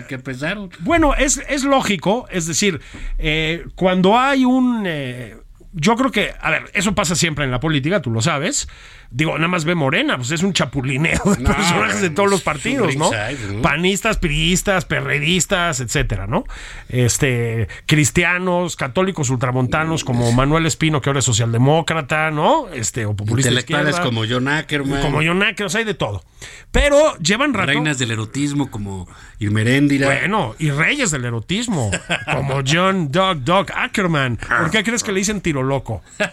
[0.08, 0.70] que empezaron.
[0.80, 2.80] Bueno, es, es lógico, es decir,
[3.18, 4.84] eh, cuando hay un...
[4.86, 5.36] eh,
[5.78, 8.66] yo creo que, a ver, eso pasa siempre en la política, tú lo sabes.
[9.10, 12.42] Digo, nada más ve Morena, pues es un chapulineo de No, personajes de todos los
[12.42, 13.10] partidos, ¿no?
[13.10, 13.62] ringside, ¿no?
[13.62, 16.44] Panistas, priistas, perredistas, etcétera, ¿no?
[16.88, 22.68] Este, cristianos, católicos ultramontanos como Manuel Espino, que ahora es socialdemócrata, ¿no?
[22.72, 25.00] Este, o populista Intelectuales como John Ackerman.
[25.02, 26.24] como John Ackers, hay de todo.
[26.70, 27.68] Pero llevan rato.
[27.68, 30.06] Reinas del erotismo como Irmeréndira.
[30.06, 31.90] Bueno, y reyes del erotismo,
[32.32, 34.36] como John Dog Dog Ackerman.
[34.36, 36.02] ¿Por qué crees que le dicen tiro loco?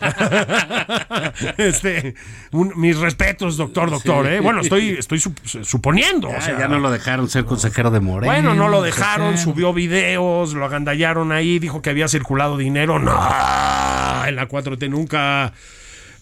[1.58, 2.16] este,
[2.52, 4.28] un- mis respetos, doctor, doctor.
[4.28, 4.40] ¿eh?
[4.40, 6.30] Bueno, estoy, estoy sup- suponiendo.
[6.30, 8.32] Ya, o sea, ya no lo dejaron ser consejero de Morena.
[8.34, 13.00] bueno, no lo dejaron, subió videos, lo agandallaron ahí, dijo que había circulado dinero.
[13.00, 13.12] No,
[14.26, 15.54] en la 4T nunca.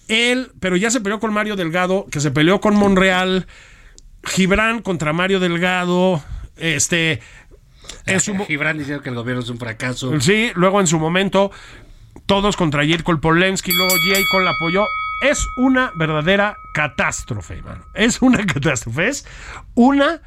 [0.08, 3.48] Él, pero ya se peleó con Mario Delgado, que se peleó con Monreal,
[4.24, 6.22] Gibran contra Mario Delgado,
[6.58, 7.22] este,
[8.06, 10.20] En su mo- Gibran diciendo que el gobierno es un fracaso.
[10.20, 11.52] Sí, luego en su momento,
[12.26, 13.94] todos contra Jirko Polensky, luego
[14.44, 14.86] la apoyó.
[15.22, 17.86] Es una verdadera catástrofe, mano.
[17.94, 19.08] Es una catástrofe.
[19.08, 19.26] Es
[19.76, 20.22] una,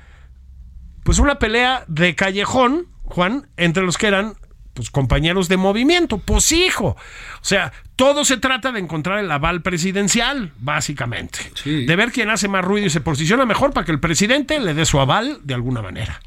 [1.02, 4.34] pues una pelea de callejón, Juan, entre los que eran
[4.74, 6.88] pues compañeros de movimiento, pues hijo.
[6.88, 11.38] O sea, todo se trata de encontrar el aval presidencial, básicamente.
[11.54, 11.86] Sí.
[11.86, 14.74] De ver quién hace más ruido y se posiciona mejor para que el presidente le
[14.74, 16.20] dé su aval de alguna manera.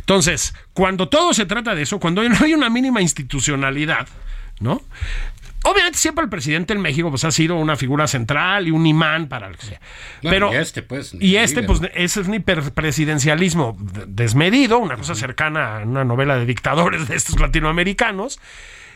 [0.00, 4.08] Entonces, cuando todo se trata de eso, cuando no hay una mínima institucionalidad,
[4.60, 4.82] ¿no?
[5.64, 9.28] Obviamente siempre el presidente en México pues ha sido una figura central y un imán
[9.28, 9.80] para lo que sea.
[10.22, 15.78] Pero y este, pues, y este pues es un hiperpresidencialismo de- desmedido, una cosa cercana
[15.78, 18.38] a una novela de dictadores de estos latinoamericanos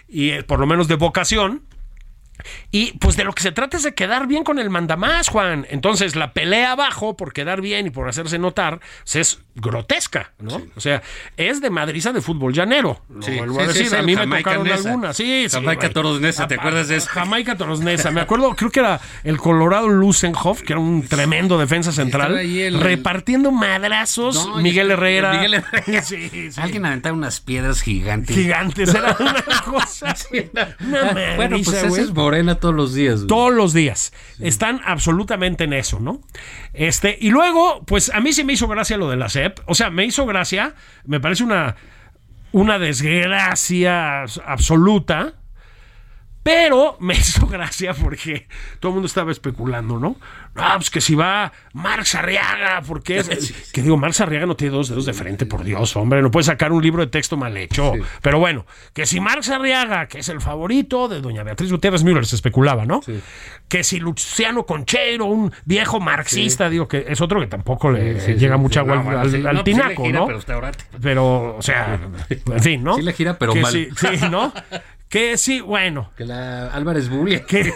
[0.08, 1.62] y eh, por lo menos de vocación.
[2.70, 5.66] Y pues de lo que se trata es de quedar bien con el mandamás, Juan.
[5.70, 10.62] Entonces la pelea abajo por quedar bien y por hacerse notar pues, es grotesca, ¿no?
[10.76, 11.02] O sea,
[11.36, 13.02] es de madriza de fútbol llanero.
[13.08, 13.92] Lo Sí, vuelvo sí, a decir.
[14.04, 14.88] mí me Jamaica tocaron Nesa.
[14.88, 15.16] algunas.
[15.16, 15.56] Sí, sí.
[15.56, 15.92] Jamaica güey.
[15.92, 17.08] Torosnesa, ¿te acuerdas de eso?
[17.10, 18.10] Jamaica Torosnesa.
[18.10, 22.80] Me acuerdo, creo que era el Colorado Lusenhoff, que era un tremendo defensa central, el-
[22.80, 24.46] repartiendo madrazos.
[24.48, 25.32] No, Miguel Herrera.
[25.34, 26.02] Miguel Herrera.
[26.02, 26.60] Sí, sí.
[26.60, 28.34] Alguien aventaba unas piedras gigantes.
[28.36, 30.14] Gigantes, era una cosa.
[30.32, 33.16] Una Ah, bueno, pues madriza, ese es Morena todos los días.
[33.16, 33.26] güey.
[33.28, 34.12] Todos los días.
[34.40, 36.20] Están absolutamente en eso, ¿no?
[36.72, 39.28] Este, y luego, pues a mí sí me hizo gracia lo de la
[39.66, 40.74] O sea, me hizo gracia,
[41.04, 41.76] me parece una,
[42.52, 45.34] una desgracia absoluta.
[46.48, 48.46] Pero me hizo gracia porque
[48.80, 50.16] todo el mundo estaba especulando, ¿no?
[50.54, 53.52] No, pues que si va Marx Arriaga, porque es.
[53.72, 56.44] Que digo, Marx Arriaga no tiene dos dedos de frente, por Dios, hombre, no puede
[56.44, 57.92] sacar un libro de texto mal hecho.
[58.22, 62.24] Pero bueno, que si Marx Arriaga, que es el favorito de doña Beatriz Gutiérrez Müller,
[62.24, 63.02] se especulaba, ¿no?
[63.68, 68.56] Que si Luciano Conchero, un viejo marxista, digo que es otro que tampoco le llega
[68.56, 70.28] mucha agua No, al, al- No, pues tinaco, gira, ¿no?
[71.00, 72.94] pero o sea, en fin, ¿no?
[72.96, 73.72] Sí le gira, pero Que mal.
[73.72, 74.52] Sí, sí, ¿no?
[75.08, 76.10] Que sí, bueno.
[76.16, 77.42] Que la Álvarez Bulia.
[77.46, 77.72] Que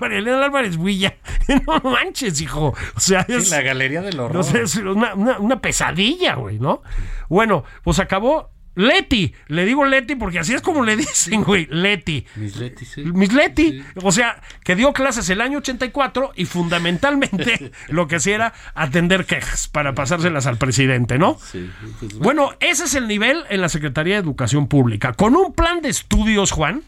[0.00, 1.16] Marielena Álvarez Villa.
[1.66, 2.74] No manches, hijo.
[2.94, 4.36] O sea, Sí, es, la galería del horror.
[4.36, 6.82] no sé, es una, una- una pesadilla, güey, ¿no?
[7.28, 9.34] Bueno, pues acabó Leti.
[9.48, 11.66] Le digo Leti porque así es como le dicen, güey.
[11.70, 12.26] Leti.
[12.36, 13.02] Mis Leti, sí.
[13.02, 18.34] Miss Leti, o sea, que dio clases el año 84 y fundamentalmente lo que hacía
[18.36, 21.38] era atender quejas para pasárselas al presidente, ¿no?
[21.98, 25.80] pues, Bueno, ese es el nivel en la Secretaría de Educación Pública, con un plan
[25.82, 26.82] de estudios, Juan,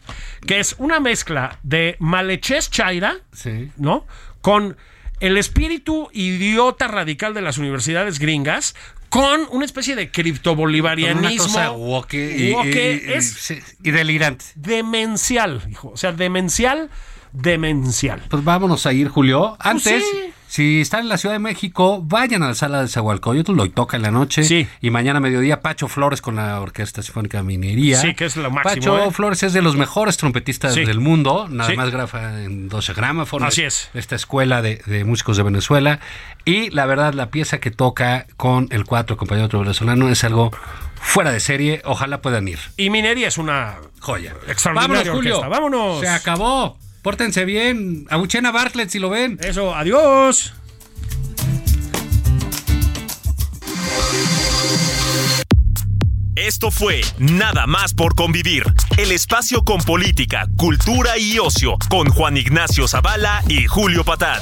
[0.47, 3.71] que es una mezcla de Malechés Chaira, Sí.
[3.77, 4.05] ¿no?
[4.41, 4.77] Con
[5.19, 8.75] el espíritu idiota radical de las universidades gringas,
[9.13, 11.27] con una especie de criptobolivarianismo.
[11.29, 13.51] una cosa woke y, woke y- y- es
[13.83, 14.43] y delirante.
[14.55, 15.89] demencial, hijo.
[15.89, 16.89] O sea, demencial,
[17.31, 18.21] demencial.
[18.29, 19.55] Pues vámonos a ir, Julio.
[19.59, 20.33] Antes, sí.
[20.53, 23.97] Si están en la Ciudad de México, vayan a la sala de Zahualcoyotl, lo toca
[23.97, 24.43] en la noche.
[24.43, 24.67] Sí.
[24.81, 27.99] Y mañana a mediodía, Pacho Flores con la Orquesta Sinfónica Minería.
[27.99, 29.11] Sí, que es lo máximo, Pacho ¿eh?
[29.11, 30.85] Flores es de los mejores trompetistas Sí.
[30.85, 31.75] del mundo, nada Sí.
[31.75, 33.47] más grafa en 12 gramáfonos.
[33.47, 33.89] Así es.
[33.95, 35.99] Esta escuela de, de músicos de Venezuela.
[36.45, 40.51] Y la verdad, la pieza que toca con el cuatro compañero otro venezolano es algo
[41.01, 41.81] fuera de serie.
[41.83, 42.59] Ojalá puedan ir.
[42.77, 44.35] Y Minería es una Joya.
[44.47, 45.35] extraordinaria Vámonos, Julio.
[45.39, 45.47] orquesta.
[45.49, 45.99] Vámonos.
[46.01, 46.77] Se acabó.
[47.03, 48.07] Pórtense bien.
[48.09, 49.37] Abuchen a Bartlett si lo ven.
[49.41, 50.53] Eso, adiós.
[56.35, 58.63] Esto fue Nada más por convivir,
[58.97, 64.41] el espacio con política, cultura y ocio, con Juan Ignacio Zavala y Julio Patán.